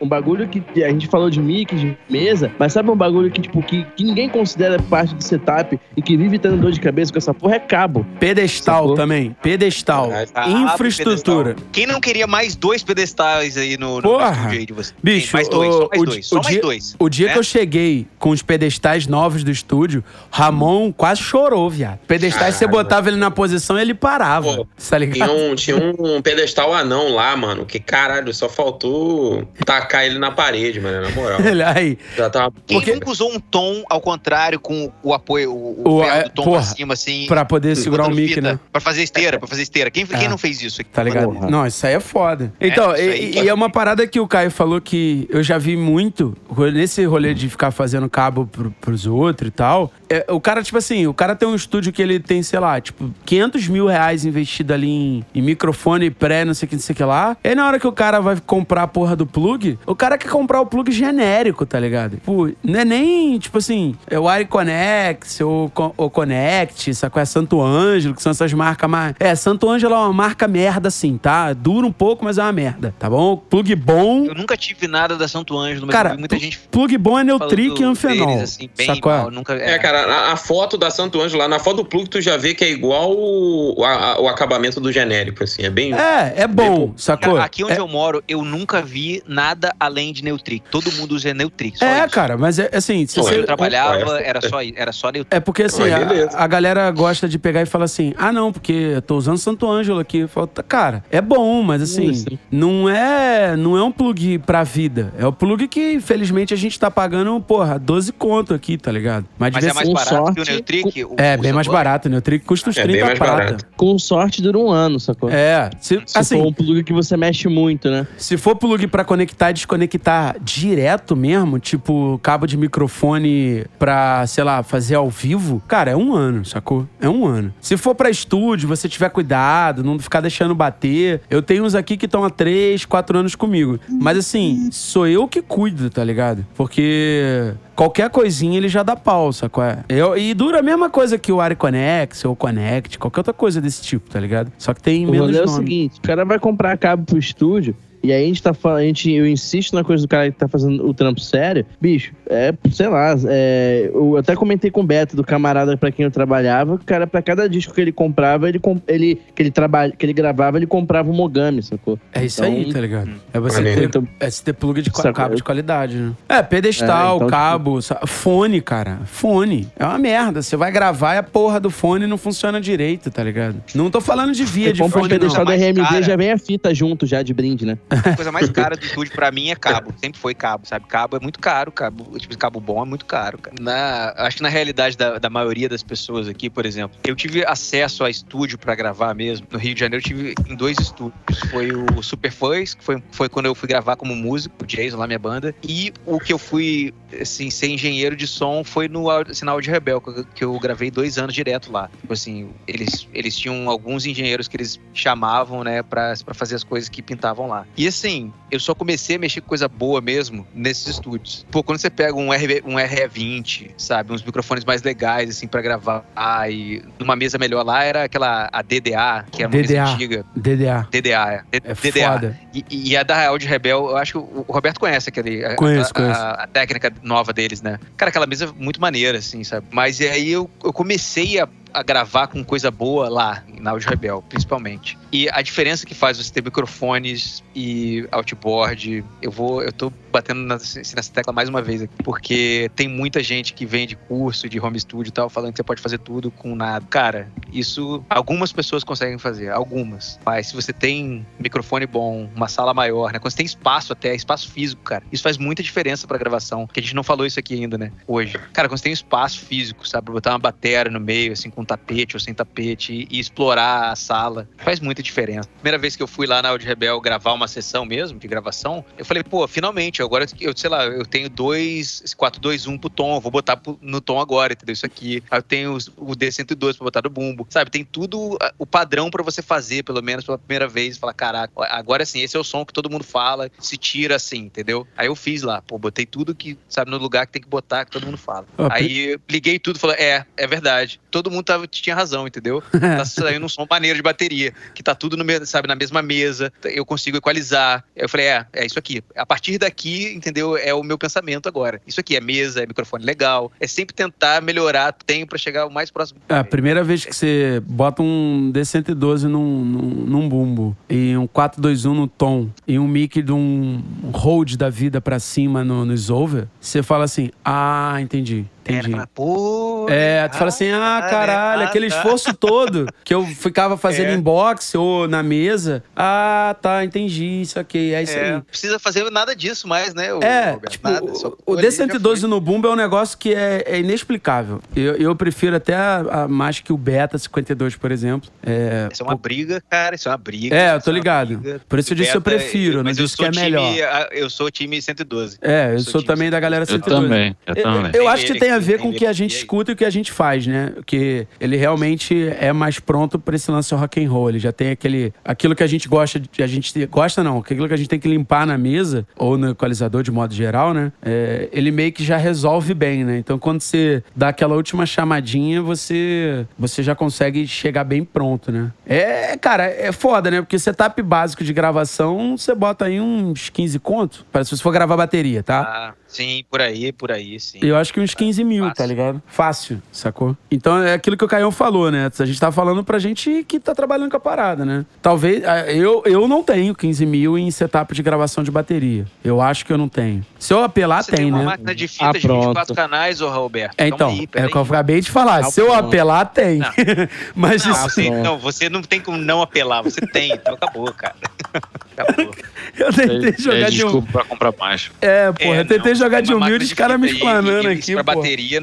[0.07, 3.41] Um bagulho que a gente falou de mic, de mesa, mas sabe um bagulho que,
[3.41, 7.11] tipo, que, que ninguém considera parte do setup e que vive tendo dor de cabeça
[7.11, 8.07] com essa porra é cabo.
[8.17, 8.95] Pedestal Sacou?
[8.95, 9.35] também.
[9.41, 10.09] Pedestal.
[10.33, 11.49] Ah, Infraestrutura.
[11.49, 11.69] Pedestal.
[11.73, 14.47] Quem não queria mais dois pedestais aí no, no porra.
[14.47, 14.93] aí de você?
[15.03, 16.25] Bicho, mais dois, o, só mais o, dois.
[16.25, 16.95] Só o mais dia, dois.
[16.97, 17.33] O dia né?
[17.33, 21.99] que eu cheguei com os pedestais novos do estúdio, Ramon quase chorou, viado.
[22.07, 24.55] Pedestais, você botava ele na posição e ele parava.
[24.55, 25.29] Pô, tá ligado?
[25.29, 30.31] Tinha um, tinha um pedestal anão lá, mano, que caralho, só faltou tacar ele na
[30.31, 31.39] parede, mano, na moral.
[31.47, 31.97] Ele aí.
[32.15, 32.53] Já tava...
[32.65, 32.93] Quem Porque...
[32.93, 36.61] nunca usou um tom ao contrário com o apoio, o, o, o do tom porra,
[36.61, 37.25] pra cima, assim.
[37.27, 38.59] Pra poder segurar o mic, fita, né?
[38.71, 39.89] Pra fazer esteira, pra fazer esteira.
[39.89, 40.17] Quem, é.
[40.17, 40.89] quem não fez isso aqui?
[40.89, 41.31] Tá ligado?
[41.31, 41.49] Porra.
[41.49, 42.51] Não, isso aí é foda.
[42.59, 45.77] É, então, e, e, é uma parada que o Caio falou que eu já vi
[45.77, 46.35] muito,
[46.73, 49.91] nesse rolê de ficar fazendo cabo pro, pros outros e tal.
[50.09, 52.79] É, o cara, tipo assim, o cara tem um estúdio que ele tem, sei lá,
[52.79, 56.81] tipo, 500 mil reais investido ali em, em microfone pré, não sei o que, não
[56.81, 57.37] sei o que lá.
[57.43, 60.17] E aí na hora que o cara vai comprar a porra do plug, o cara
[60.17, 62.17] quer comprar o plug genérico, tá ligado?
[62.17, 67.21] Tipo, não é nem, tipo assim, é o Ariconex ou o Connect, sacou?
[67.21, 69.15] É Santo Ângelo, que são essas marcas mais...
[69.17, 71.53] É, Santo Ângelo é uma marca merda, assim, tá?
[71.53, 73.37] Dura um pouco, mas é uma merda, tá bom?
[73.37, 74.25] Plug bom...
[74.25, 76.59] Eu nunca tive nada da Santo Ângelo, mas cara, muita gente...
[76.69, 79.11] Plug bom é Neutric e Anfenol, deles, assim, sacou?
[79.11, 79.53] Mal, nunca...
[79.53, 82.19] É, é cara, a, a, foto da Santo Ângelo lá, na foto do plug tu
[82.19, 85.93] já vê que é igual o, a, o acabamento do genérico, assim, é bem...
[85.93, 87.37] É, é bom, sacou?
[87.37, 87.79] Aqui onde é...
[87.79, 90.63] eu moro, eu nunca vi nada além de Neutric.
[90.69, 92.09] Todo mundo usa Neutric, É, isso.
[92.09, 93.05] cara, mas é assim...
[93.05, 93.39] Se você...
[93.39, 95.35] eu trabalhava, era só, era só Neutric.
[95.35, 98.73] É porque assim, a, a, galera gosta de pegar e falar assim, ah não, porque
[98.73, 100.27] eu tô usando Santo Ângelo aqui.
[100.27, 105.13] Falo, cara, é bom, mas assim, não é não é um plug pra vida.
[105.17, 109.25] É o plug que, infelizmente, a gente tá pagando, porra, 12 conto aqui, tá ligado?
[109.37, 111.03] Mas, mas é mais barato sorte, que o Neutric?
[111.05, 112.07] O, é, bem mais barato.
[112.07, 113.57] O Neutric custa uns é 30 prata.
[113.75, 115.29] Com sorte dura um ano, sacou?
[115.29, 115.69] É.
[115.79, 118.07] Se, se assim, for um plug que você mexe muito, né?
[118.17, 124.63] Se for plug pra conectar desconectar direto mesmo, tipo cabo de microfone pra, sei lá,
[124.63, 126.87] fazer ao vivo, cara, é um ano, sacou?
[127.01, 127.53] É um ano.
[127.59, 131.21] Se for pra estúdio, você tiver cuidado, não ficar deixando bater.
[131.29, 133.77] Eu tenho uns aqui que estão há três, quatro anos comigo.
[133.89, 136.45] Mas assim, sou eu que cuido, tá ligado?
[136.55, 139.63] Porque qualquer coisinha ele já dá pau, sacou?
[139.63, 139.83] É?
[139.89, 143.81] Eu, e dura a mesma coisa que o Ariconex ou Connect, qualquer outra coisa desse
[143.81, 144.51] tipo, tá ligado?
[144.57, 145.39] Só que tem o menos nome.
[145.39, 147.75] é o seguinte, o cara vai comprar cabo pro estúdio,
[148.07, 150.37] e aí a gente tá falando, a gente, eu insisto na coisa do cara que
[150.37, 151.65] tá fazendo o trampo sério.
[151.81, 156.05] Bicho, é, sei lá, é, eu até comentei com o Beto, do camarada para quem
[156.05, 159.91] eu trabalhava, o cara, para cada disco que ele comprava, ele, ele, que, ele trabalha,
[159.91, 161.99] que ele gravava, ele comprava um Mogami, sacou?
[162.13, 163.11] É isso então, aí, tá ligado?
[163.33, 166.13] É você ter, então, é ter plug de cabo de qualidade, né?
[166.29, 168.07] É, pedestal, é, então, cabo, tipo...
[168.07, 168.99] fone, cara.
[169.03, 169.67] Fone.
[169.77, 170.41] É uma merda.
[170.41, 173.61] Você vai gravar e a porra do fone não funciona direito, tá ligado?
[173.75, 175.51] Não tô falando de via de fone, o pedestal não.
[175.51, 177.77] da RMD, já vem a fita junto, já, de brinde, né?
[178.05, 179.93] A coisa mais cara do estúdio pra mim é cabo.
[179.97, 180.85] Sempre foi cabo, sabe?
[180.87, 183.55] Cabo é muito caro, cabo, tipo, cabo bom é muito caro, cara.
[183.59, 187.45] Na, acho que na realidade da, da maioria das pessoas aqui, por exemplo, eu tive
[187.45, 189.47] acesso a estúdio pra gravar mesmo.
[189.51, 191.39] No Rio de Janeiro eu tive em dois estúdios.
[191.49, 194.97] Foi o Super Fuzz, que foi, foi quando eu fui gravar como músico, o Jason
[194.97, 195.55] lá, minha banda.
[195.63, 200.01] E o que eu fui, assim, ser engenheiro de som foi no Sinal de Rebel,
[200.33, 201.89] que eu gravei dois anos direto lá.
[202.01, 206.63] Tipo assim, eles, eles tinham alguns engenheiros que eles chamavam, né, pra, pra fazer as
[206.63, 207.65] coisas que pintavam lá.
[207.75, 211.45] E assim, eu só comecei a mexer com coisa boa mesmo nesses estúdios.
[211.51, 215.61] Pô, quando você pega um, RB, um RE20, sabe, uns microfones mais legais, assim, para
[215.61, 216.03] gravar,
[216.49, 219.61] e numa mesa melhor lá era aquela a DDA, que é uma DDA.
[219.61, 220.25] mesa antiga.
[220.35, 220.87] DDA.
[220.91, 221.57] DDA, é.
[221.57, 222.13] é DDA.
[222.13, 222.39] Foda.
[222.53, 225.55] E, e, a da Real de Rebel, eu acho que o Roberto conhece aquele.
[225.55, 226.19] Conheço, a, conheço.
[226.19, 227.79] A, a, técnica nova deles, né?
[227.95, 229.67] Cara, aquela mesa muito maneira, assim, sabe?
[229.71, 234.23] Mas aí eu, eu comecei a a gravar com coisa boa lá, na Audio Rebel,
[234.27, 234.97] principalmente.
[235.11, 240.41] E a diferença que faz você ter microfones e outboard, eu vou, eu tô batendo
[240.41, 244.59] nessa, nessa tecla mais uma vez aqui, porque tem muita gente que vende curso de
[244.59, 246.85] home studio e tal, falando que você pode fazer tudo com nada.
[246.89, 250.19] Cara, isso algumas pessoas conseguem fazer, algumas.
[250.25, 253.19] Mas se você tem microfone bom, uma sala maior, né?
[253.19, 256.79] Quando você tem espaço até, espaço físico, cara, isso faz muita diferença pra gravação, que
[256.79, 257.91] a gente não falou isso aqui ainda, né?
[258.07, 258.37] Hoje.
[258.53, 260.11] Cara, quando você tem espaço físico, sabe?
[260.11, 264.47] Botar uma bateria no meio, assim, com tapete ou sem tapete e, explorar a sala,
[264.57, 265.49] faz muita diferença.
[265.55, 268.83] Primeira vez que eu fui lá na Audio Rebel gravar uma sessão mesmo, de gravação,
[268.97, 273.31] eu falei, pô, finalmente, agora eu, sei lá, eu tenho dois, 421 pro tom, vou
[273.31, 274.73] botar no tom agora, entendeu?
[274.73, 275.23] Isso aqui.
[275.29, 277.69] Aí eu tenho o D102 pra botar no bumbo, sabe?
[277.69, 281.53] Tem tudo o padrão para você fazer, pelo menos pela primeira vez, e falar, caraca,
[281.69, 284.87] agora sim, esse é o som que todo mundo fala, se tira assim, entendeu?
[284.95, 287.85] Aí eu fiz lá, pô, botei tudo que, sabe, no lugar que tem que botar,
[287.85, 288.45] que todo mundo fala.
[288.57, 290.99] Ah, Aí liguei tudo e falei, é, é verdade.
[291.11, 292.61] Todo mundo tava, tinha razão, entendeu?
[292.71, 296.51] tá saindo um som maneiro de bateria, que tá tudo no, sabe, na mesma mesa,
[296.63, 297.83] eu consigo equalizar.
[297.95, 299.03] Eu falei, é, é isso aqui.
[299.15, 300.57] A partir daqui, entendeu?
[300.57, 301.81] É o meu pensamento agora.
[301.85, 303.51] Isso aqui é mesa, é microfone legal.
[303.59, 306.19] É sempre tentar melhorar, tenho para chegar o mais próximo.
[306.29, 311.27] É, a primeira vez que você bota um D112 num, num, num bumbo e um
[311.27, 313.81] 421 no tom e um mic de um
[314.13, 318.45] hold da vida para cima no, no Solver, você fala assim: ah, entendi.
[318.69, 318.93] Entendi.
[318.93, 321.09] Era, pô, é, tu fala assim, ah, né?
[321.09, 321.97] caralho, ah, aquele tá.
[321.97, 324.13] esforço todo que eu ficava fazendo é.
[324.13, 325.83] em box ou na mesa.
[325.95, 328.41] Ah, tá, entendi, isso aqui, é isso é, aí.
[328.41, 330.13] precisa fazer nada disso mais, né?
[330.13, 333.79] O, é, tipo, nada, o, o D112 no Bumbo é um negócio que é, é
[333.79, 334.61] inexplicável.
[334.75, 338.29] Eu, eu prefiro até a, a, mais que o Beta 52, por exemplo.
[338.43, 340.55] É, isso é uma pô, briga, cara, isso é uma briga.
[340.55, 341.41] É, eu tô é ligado.
[341.67, 343.73] Por isso eu disse que eu prefiro, não disse que é melhor.
[344.11, 345.37] Eu sou time 112.
[345.41, 346.95] É, eu, eu sou, sou também da galera 112.
[346.95, 347.91] Eu também, eu também.
[347.93, 349.85] Eu, eu acho que tem a ver com o que a gente escuta e que
[349.85, 350.73] a gente faz, né?
[350.85, 354.29] Que ele realmente é mais pronto para esse lance rock and roll.
[354.29, 357.73] Ele já tem aquele aquilo que a gente gosta, a gente gosta não, aquilo que
[357.73, 360.91] a gente tem que limpar na mesa ou no equalizador de modo geral, né?
[361.01, 363.17] É, ele meio que já resolve bem, né?
[363.17, 368.71] Então quando você dá aquela última chamadinha, você você já consegue chegar bem pronto, né?
[368.85, 370.41] É, cara, é foda, né?
[370.41, 374.71] Porque setup básico de gravação, você bota aí uns 15 contos, para se você for
[374.71, 375.61] gravar bateria, tá?
[375.61, 375.93] Ah.
[376.17, 377.59] Sim, por aí, por aí, sim.
[377.61, 378.83] Eu acho que uns 15 mil, tá Fácil.
[378.83, 379.23] tá ligado?
[379.27, 380.35] Fácil, sacou?
[380.49, 382.09] Então é aquilo que o Caião falou, né?
[382.17, 384.83] A gente tá falando pra gente que tá trabalhando com a parada, né?
[384.99, 385.43] Talvez.
[385.67, 389.05] Eu, eu não tenho 15 mil em setup de gravação de bateria.
[389.23, 390.25] Eu acho que eu não tenho.
[390.39, 391.45] Se eu apelar, Você tem, tem uma né?
[391.45, 393.75] máquina de fita ah, de 24 canais, ô Roberto.
[393.77, 395.43] É, então, aí, é o que eu acabei de falar.
[395.43, 396.61] Se eu apelar, tem.
[397.35, 397.81] Mas não, isso...
[397.83, 399.83] você, não, você não tem como não apelar.
[399.83, 401.15] Você tem, então acabou, cara.
[401.97, 402.31] Acabou.
[402.77, 404.01] Eu tentei é, jogar é, de um.
[404.03, 404.91] pra comprar mais.
[405.01, 407.93] É, porra, é, eu tentei não, jogar de humilde os caras me explanando aqui.
[407.93, 408.17] Pra porra.
[408.17, 408.61] bateria,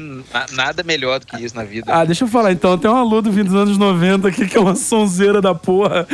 [0.51, 1.93] nada melhor do que isso na vida.
[1.93, 2.77] Ah, deixa eu falar então.
[2.77, 6.07] Tem um aluno vindo dos anos 90 aqui que é uma sonzeira da porra.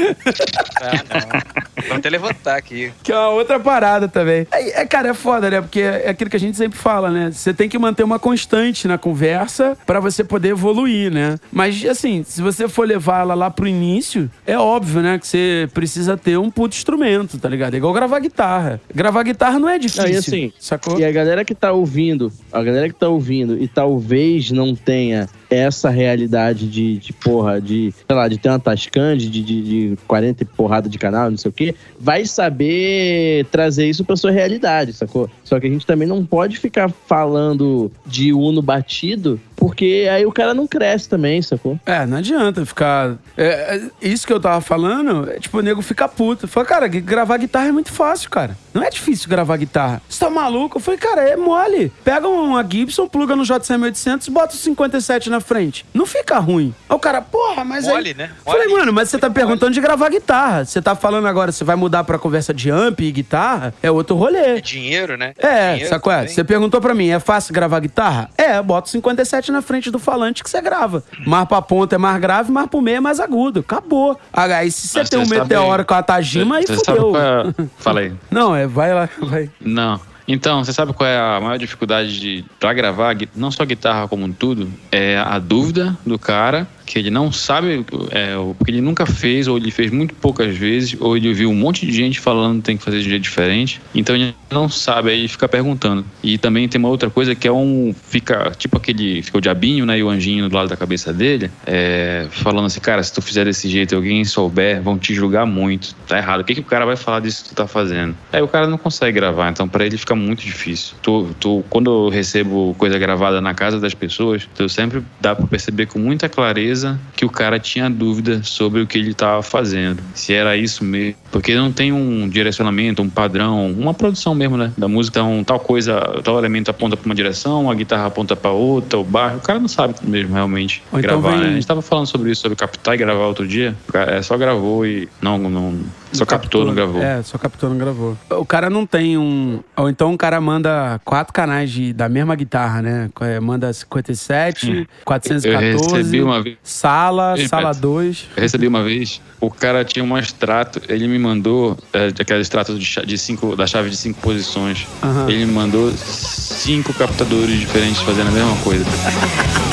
[0.82, 1.62] Ah, não.
[1.84, 2.92] Vamos até levantar aqui.
[3.04, 4.48] Que é uma outra parada também.
[4.52, 5.62] É, é, cara, é foda, né?
[5.62, 7.32] Porque é aquilo que a gente sempre fala, né?
[7.32, 11.38] Você tem que manter uma constante na conversa para você poder evoluir, né?
[11.52, 15.18] Mas, assim, se você for levar ela lá pro início, é óbvio, né?
[15.18, 17.74] Que você precisa ter um puto instrumento, tá ligado?
[17.74, 18.80] É igual gravar guitarra.
[18.94, 20.08] Gravar guitarra não é difícil.
[20.08, 21.00] e assim, sacou?
[21.00, 25.28] E a galera que tá ouvindo, a galera que tá ouvindo e talvez não tenha
[25.52, 29.98] essa realidade de, de porra, de, sei lá, de ter uma Tascam de, de, de
[30.08, 34.94] 40 porrada de canal, não sei o quê, vai saber trazer isso pra sua realidade,
[34.94, 35.30] sacou?
[35.44, 40.32] Só que a gente também não pode ficar falando de Uno batido, porque aí o
[40.32, 41.80] cara não cresce também, sacou?
[41.86, 43.18] É, não adianta ficar.
[43.38, 46.48] É, é isso que eu tava falando, é, tipo, o nego fica puto.
[46.48, 48.58] Fala, cara, gravar guitarra é muito fácil, cara.
[48.74, 50.02] Não é difícil gravar guitarra.
[50.08, 50.78] Você tá maluco?
[50.78, 51.92] Eu falei, cara, é mole.
[52.04, 55.86] Pega uma Gibson, pluga no JCM 800 e bota o 57 na frente.
[55.94, 56.74] Não fica ruim.
[56.90, 58.14] Aí o cara, porra, mas mole, aí...
[58.14, 58.32] né?
[58.46, 58.60] Mole.
[58.60, 59.74] Falei, mano, mas você tá perguntando mole.
[59.76, 60.66] de gravar guitarra.
[60.66, 63.74] Você tá falando agora, você vai mudar pra conversa de amp e guitarra?
[63.82, 64.58] É outro rolê.
[64.58, 65.34] É dinheiro, né?
[65.38, 66.12] É, dinheiro sacou?
[66.12, 66.28] É?
[66.28, 68.30] Você perguntou pra mim, é fácil gravar guitarra?
[68.38, 71.04] É, bota o 57 na frente do falante que você grava.
[71.26, 73.62] Mais pra ponta é mais grave, mais pro meio é mais agudo.
[73.62, 74.20] Acabou.
[74.34, 77.14] Aí se você tem um meteoro com a Tajima, aí fudeu.
[77.16, 77.54] É...
[77.78, 78.14] Falei.
[78.30, 79.50] Não, é, vai lá, vai.
[79.60, 80.00] Não.
[80.28, 84.32] Então, você sabe qual é a maior dificuldade de para gravar, não só guitarra como
[84.34, 84.72] tudo?
[84.92, 89.56] É a dúvida do cara que ele não sabe, é, porque ele nunca fez, ou
[89.56, 92.76] ele fez muito poucas vezes, ou ele viu um monte de gente falando que tem
[92.76, 96.06] que fazer de jeito diferente, então ele não sabe, aí ele fica perguntando.
[96.22, 97.96] E também tem uma outra coisa que é um.
[98.10, 99.24] Fica tipo aquele.
[99.24, 100.00] Fica o diabinho, né?
[100.00, 103.46] E o anjinho do lado da cabeça dele, é, falando assim, cara, se tu fizer
[103.46, 105.96] desse jeito e alguém souber, vão te julgar muito.
[106.06, 106.42] Tá errado.
[106.42, 108.14] O que, que o cara vai falar disso que tu tá fazendo?
[108.34, 110.96] Aí o cara não consegue gravar, então para ele fica muito difícil.
[111.02, 115.48] Tu, tu, quando eu recebo coisa gravada na casa das pessoas, eu sempre dá pra
[115.48, 119.42] perceber com muita clareza certeza que o cara tinha dúvida sobre o que ele estava
[119.44, 124.58] fazendo, se era isso mesmo, porque não tem um direcionamento, um padrão, uma produção mesmo,
[124.58, 128.36] né, da música, então tal coisa, tal elemento aponta para uma direção, a guitarra aponta
[128.36, 131.42] para outra, o baixo, o cara não sabe mesmo realmente Ou então gravar, então vem...
[131.42, 131.50] né?
[131.50, 134.86] A gente estava falando sobre isso, sobre captar e gravar outro dia, é só gravou
[134.86, 135.80] e não, não
[136.14, 137.02] só captou, não gravou.
[137.02, 138.18] É, só captou, não gravou.
[138.30, 139.62] O cara não tem um.
[139.76, 143.10] Ou então o cara manda quatro canais de, da mesma guitarra, né?
[143.22, 144.86] É, manda 57, hum.
[145.06, 145.48] 414.
[145.48, 146.58] Eu recebi uma vez.
[146.64, 148.28] Sala, Ei, sala 2.
[148.36, 152.78] Eu recebi uma vez, o cara tinha um extrato, ele me mandou é, aquele extrato
[152.78, 154.88] de, de cinco, da chave de cinco posições.
[155.04, 155.30] Uhum.
[155.30, 158.86] Ele me mandou cinco captadores diferentes fazendo a mesma coisa.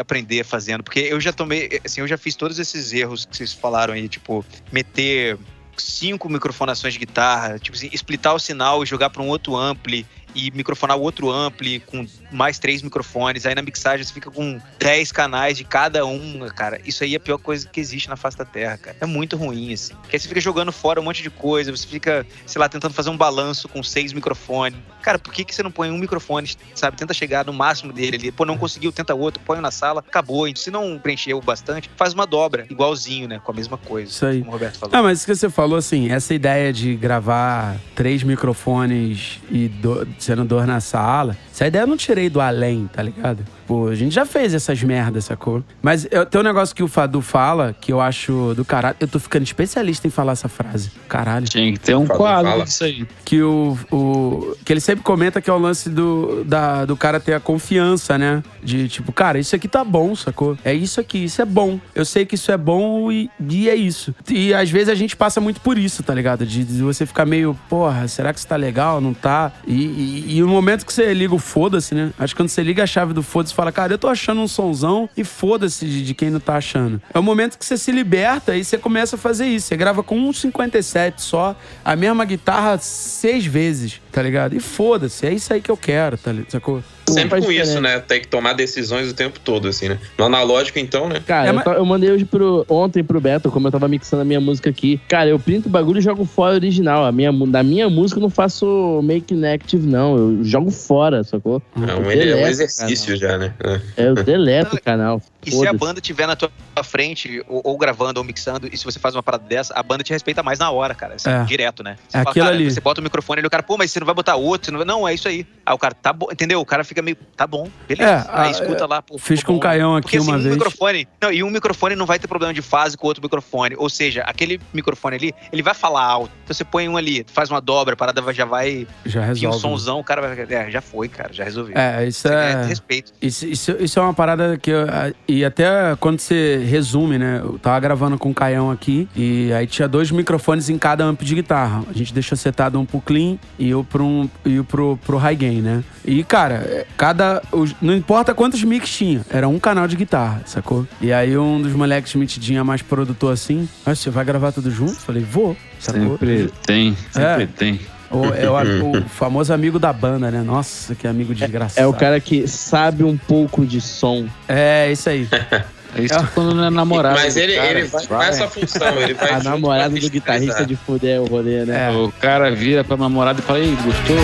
[0.00, 3.52] aprender fazendo, porque eu já tomei, assim, eu já fiz todos esses erros que vocês
[3.52, 5.38] falaram aí, tipo, meter
[5.76, 10.06] cinco microfonações de guitarra, tipo assim, splitar o sinal e jogar para um outro ampli
[10.34, 13.46] e microfonar o outro ampli com mais três microfones.
[13.46, 16.80] Aí na mixagem você fica com dez canais de cada um, cara.
[16.84, 18.96] Isso aí é a pior coisa que existe na face da Terra, cara.
[19.00, 19.94] É muito ruim, assim.
[19.94, 22.94] Porque aí você fica jogando fora um monte de coisa, você fica, sei lá, tentando
[22.94, 24.78] fazer um balanço com seis microfones.
[25.02, 26.96] Cara, por que, que você não põe um microfone, sabe?
[26.96, 28.32] Tenta chegar no máximo dele ali.
[28.32, 30.40] Pô, não conseguiu, tenta outro, põe na sala, acabou.
[30.54, 33.40] Se não preencheu bastante, faz uma dobra, igualzinho, né?
[33.42, 34.10] Com a mesma coisa.
[34.10, 34.40] Isso aí.
[34.40, 34.96] Como o Roberto falou.
[34.96, 40.04] Ah, mas isso que você falou, assim, essa ideia de gravar três microfones e do,
[40.20, 43.44] sendo dor na sala, essa ideia eu não tirei do além, tá ligado?
[43.66, 45.62] Pô, a gente já fez essas merdas, sacou?
[45.82, 48.96] Mas eu, tem um negócio que o Fadu fala que eu acho do caralho.
[48.98, 50.90] Eu tô ficando especialista em falar essa frase.
[51.06, 51.46] Caralho.
[51.46, 53.06] Tinha que ter um quadro disso aí.
[53.26, 54.56] Que o, o.
[54.64, 58.16] Que ele sempre comenta que é o lance do, da, do cara ter a confiança,
[58.16, 58.42] né?
[58.62, 60.56] De tipo, cara, isso aqui tá bom, sacou?
[60.64, 61.78] É isso aqui, isso é bom.
[61.94, 64.14] Eu sei que isso é bom e, e é isso.
[64.30, 66.46] E às vezes a gente passa muito por isso, tá ligado?
[66.46, 68.98] De, de você ficar meio, porra, será que isso tá legal?
[68.98, 69.52] Não tá?
[69.66, 72.12] E, e, e no momento que você liga o foda-se, né?
[72.16, 74.46] Acho que quando você liga a chave do foda-se fala, cara, eu tô achando um
[74.46, 77.02] sonzão e foda-se de, de, quem não tá achando.
[77.12, 79.66] É o momento que você se liberta e você começa a fazer isso.
[79.66, 84.54] Você grava com um 57 só, a mesma guitarra seis vezes, tá ligado?
[84.54, 86.52] E foda-se, é isso aí que eu quero, tá ligado?
[86.52, 86.84] Sacou?
[87.10, 87.98] Sempre com isso, né?
[88.00, 89.98] Tem que tomar decisões o tempo todo, assim, né?
[90.18, 91.22] No analógico, então, né?
[91.26, 94.24] Cara, é, eu, eu, mandei hoje pro, ontem pro Beto, como eu tava mixando a
[94.24, 95.00] minha música aqui.
[95.08, 97.04] Cara, eu printo o bagulho e jogo fora original.
[97.04, 100.16] A minha, da minha música eu não faço make inactive, não.
[100.16, 101.62] Eu jogo fora, sacou?
[101.76, 103.54] É um, é um exercício já, né?
[103.96, 105.22] É, eu deleto o canal.
[105.44, 106.50] E se a banda tiver na tua
[106.84, 110.04] frente, ou, ou, gravando ou mixando, e se você faz uma parada dessa, a banda
[110.04, 111.14] te respeita mais na hora, cara.
[111.14, 111.44] Assim, é.
[111.44, 111.96] Direto, né?
[112.08, 112.70] Você, é fala, cara, ali.
[112.70, 114.76] você bota o microfone e o cara, pô, mas você não vai botar outro?
[114.76, 115.46] Não, não, é isso aí.
[115.64, 116.60] Aí o cara, tá bom, entendeu?
[116.60, 118.10] O cara fica meio, tá bom, beleza.
[118.10, 119.18] É, aí escuta lá, pô.
[119.18, 120.54] Fiz com o Caião aqui Porque, assim, uma um vez.
[120.54, 123.74] Microfone, não, e um microfone não vai ter problema de fase com outro microfone.
[123.76, 126.32] Ou seja, aquele microfone ali, ele vai falar alto.
[126.44, 128.86] Então você põe um ali, faz uma dobra, a parada já vai.
[129.04, 129.56] Já resolve.
[129.56, 130.46] um somzão, o cara vai.
[130.48, 131.76] É, já foi, cara, já resolveu.
[131.76, 132.64] É, isso você é.
[132.64, 133.12] Respeito.
[133.20, 134.70] Isso, isso, isso é uma parada que.
[134.70, 134.86] Eu,
[135.26, 137.40] e até quando você resume, né?
[137.42, 141.22] Eu tava gravando com o Caião aqui e aí tinha dois microfones em cada amp
[141.22, 141.84] de guitarra.
[141.88, 145.36] A gente deixou setado um pro clean e o pro, um, e pro, pro high
[145.36, 145.84] gain, né?
[146.04, 147.42] E, cara, cada.
[147.80, 150.86] Não importa quantos mix tinha, era um canal de guitarra, sacou?
[151.00, 154.94] E aí um dos moleques metidinha mais produtor assim, ah, você vai gravar tudo junto?
[154.94, 156.12] Falei, vou, sacou?
[156.12, 157.46] Sempre tem, sempre é.
[157.46, 157.80] tem.
[158.10, 160.42] O, é o, o, famoso amigo da banda, né?
[160.42, 161.80] Nossa, que amigo desgraçado.
[161.80, 164.26] É, é, o cara que sabe um pouco de som.
[164.48, 165.28] É, isso aí.
[165.94, 167.16] É isso quando não é namorado.
[167.16, 169.00] Mas ele, cara, ele vai com essa função.
[169.00, 171.88] Ele vai a namorada do guitarrista de fuder o rolê, né?
[171.88, 171.96] É.
[171.96, 174.16] O cara vira pra namorada e fala: Ei, gostou?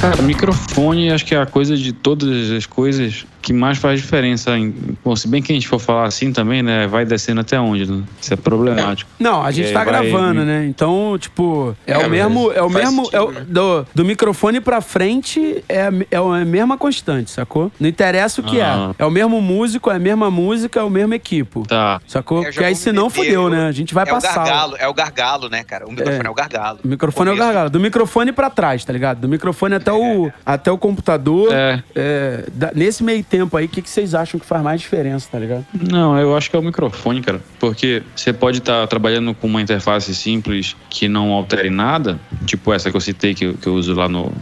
[0.00, 4.58] Cara, microfone acho que é a coisa de todas as coisas que mais faz diferença.
[4.58, 6.86] Em, bom, se bem que a gente for falar assim também, né?
[6.86, 8.04] Vai descendo até onde, né?
[8.20, 9.10] Isso é problemático.
[9.18, 9.86] Não, a gente tá vai...
[9.86, 10.66] gravando, né?
[10.66, 12.52] Então, tipo, é, é o mesmo.
[12.52, 13.06] É o mesmo.
[13.06, 13.46] Sentido, é o, né?
[13.48, 17.72] do, do microfone pra frente é, é a mesma constante, sacou?
[17.80, 18.94] Não interessa o que ah.
[18.98, 19.02] é.
[19.02, 21.66] É o mesmo músico, é a mesma música, é o mesmo equipo.
[21.66, 22.02] Tá.
[22.06, 22.42] Sacou?
[22.42, 23.66] Porque aí senão fudeu, né?
[23.66, 24.32] A gente vai é passar.
[24.32, 25.86] O gargalo, é o gargalo, né, cara?
[25.86, 26.78] O microfone é, é o gargalo.
[26.84, 27.70] O microfone é o gargalo.
[27.70, 29.20] Do microfone pra trás, tá ligado?
[29.20, 30.32] Do microfone até, o, é.
[30.44, 31.48] até o computador.
[31.50, 31.82] É.
[31.96, 35.28] é da, nesse meio tempo aí, o que, que vocês acham que faz mais diferença,
[35.30, 35.64] tá ligado?
[35.72, 37.40] Não, eu acho que é o microfone, cara.
[37.58, 42.72] Porque você pode estar tá trabalhando com uma interface simples que não altere nada, tipo
[42.72, 44.32] essa que eu citei, que, que eu uso lá no,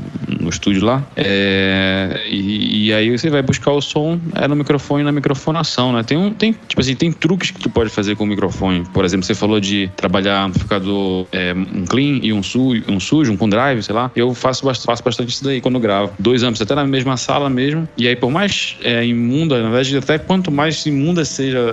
[0.40, 1.04] no estúdio lá.
[1.16, 6.02] É, e, e, aí você vai buscar o som é no microfone na microfonação, né?
[6.02, 8.84] Tem um, tem, tipo assim, tem truques que tu pode fazer com o microfone.
[8.92, 13.32] Por exemplo, você falou de trabalhar amplificador é, um clean e um, su, um sujo,
[13.32, 14.10] um com drive, sei lá.
[14.14, 16.12] Eu faço, faço bastante isso daí quando gravo.
[16.18, 17.88] Dois amplos até na mesma sala mesmo.
[17.96, 21.72] E aí, por mais é, imunda, na verdade, até quanto mais imunda seja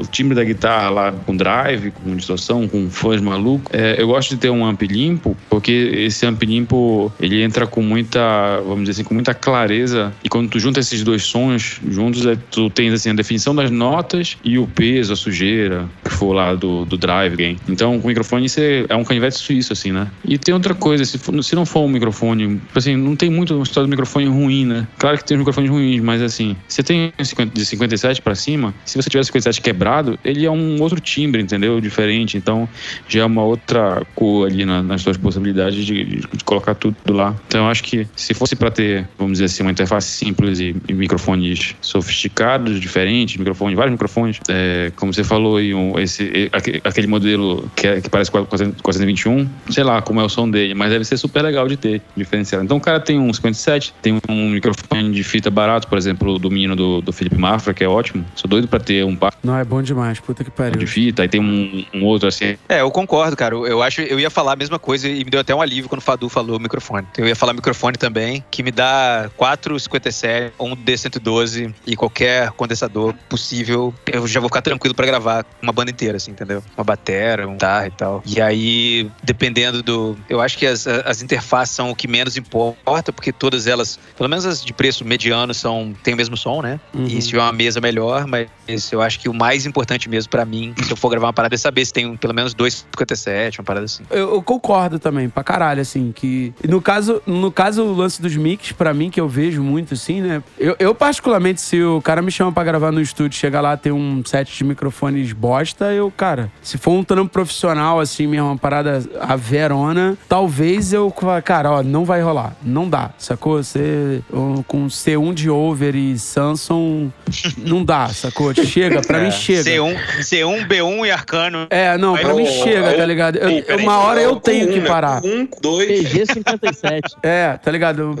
[0.00, 4.30] o timbre da guitarra lá com drive, com distorção, com fãs maluco, é, eu gosto
[4.30, 8.92] de ter um amp limpo, porque esse amp limpo ele entra com muita, vamos dizer
[8.92, 10.14] assim, com muita clareza.
[10.24, 13.70] E quando tu junta esses dois sons juntos, é, tu tens assim a definição das
[13.70, 17.58] notas e o peso, a sujeira que for lá do, do drive gain.
[17.68, 20.08] Então, com o microfone você é um canivete suíço assim, né?
[20.24, 23.60] E tem outra coisa, se, for, se não for um microfone, assim, não tem muito
[23.62, 24.88] história do microfone ruim, né?
[24.98, 26.35] Claro que tem microfones ruins, mas assim,
[26.68, 27.12] você tem
[27.52, 31.80] de 57 para cima, se você tiver 57 quebrado, ele é um outro timbre, entendeu?
[31.80, 32.36] Diferente.
[32.36, 32.68] Então
[33.08, 36.96] já é uma outra cor ali na, nas suas possibilidades de, de, de, colocar tudo
[37.08, 37.34] lá.
[37.46, 40.58] Então eu acho que que se fosse para ter, vamos dizer assim, uma interface simples
[40.58, 46.50] e, e microfones sofisticados, diferentes, microfones, vários microfones, é, como você falou aí, um, esse,
[46.84, 50.90] aquele modelo que, é, que parece 421, sei lá como é o som dele, mas
[50.90, 52.64] deve ser super legal de ter, diferenciado.
[52.64, 56.50] Então o cara tem um 57, tem um microfone de fita barato, por exemplo, do
[56.50, 58.24] menino do, do Felipe Mafra, que é ótimo.
[58.34, 59.34] Sou doido para ter um par.
[59.42, 60.78] Não, é bom demais, puta que pariu.
[60.78, 62.56] De fita, aí tem um, um outro assim.
[62.68, 63.54] É, eu concordo, cara.
[63.54, 66.00] Eu acho, eu ia falar a mesma coisa e me deu até um alívio quando
[66.00, 67.06] o Fadu falou microfone.
[67.16, 73.94] Eu ia falar microfone também, que me dá 457, um D112 e qualquer condensador possível.
[74.06, 76.62] Eu já vou ficar tranquilo para gravar uma banda inteira, assim, entendeu?
[76.76, 78.22] Uma batera, um guitarra e tal.
[78.26, 80.16] E aí, dependendo do.
[80.28, 84.28] Eu acho que as, as interfaces são o que menos importa, porque todas elas, pelo
[84.28, 86.80] menos as de preço mediano, são tem o mesmo som, né?
[86.94, 87.04] Uhum.
[87.04, 88.48] E se tiver uma mesa melhor, mas
[88.90, 91.54] eu acho que o mais importante mesmo para mim, se eu for gravar uma parada,
[91.54, 94.02] é saber se tem pelo menos 2,57, uma parada assim.
[94.10, 96.52] Eu, eu, concordo também, pra caralho, assim, que.
[96.66, 100.20] No caso, no caso, o lance dos mix, para mim, que eu vejo muito, assim,
[100.20, 100.42] né?
[100.58, 103.92] Eu, eu, particularmente, se o cara me chama para gravar no estúdio, chegar lá, ter
[103.92, 108.58] um set de microfones bosta, eu, cara, se for um trampo profissional, assim, mesmo, uma
[108.58, 111.12] parada a verona, talvez eu,
[111.44, 112.56] cara, ó, não vai rolar.
[112.62, 113.62] Não dá, sacou?
[113.62, 114.22] Você,
[114.66, 117.10] com C1 de over e Samsung,
[117.58, 118.52] não dá, sacou?
[118.54, 119.24] Chega, pra é.
[119.24, 119.70] mim chega.
[119.70, 121.66] C1, C1, B1 e Arcano.
[121.70, 123.36] É, não, pra mim chega, tá ligado?
[123.36, 125.22] Eu, uma hora eu tenho que parar.
[125.24, 125.88] Um, dois.
[125.88, 127.00] PG57.
[127.22, 128.14] É, tá ligado?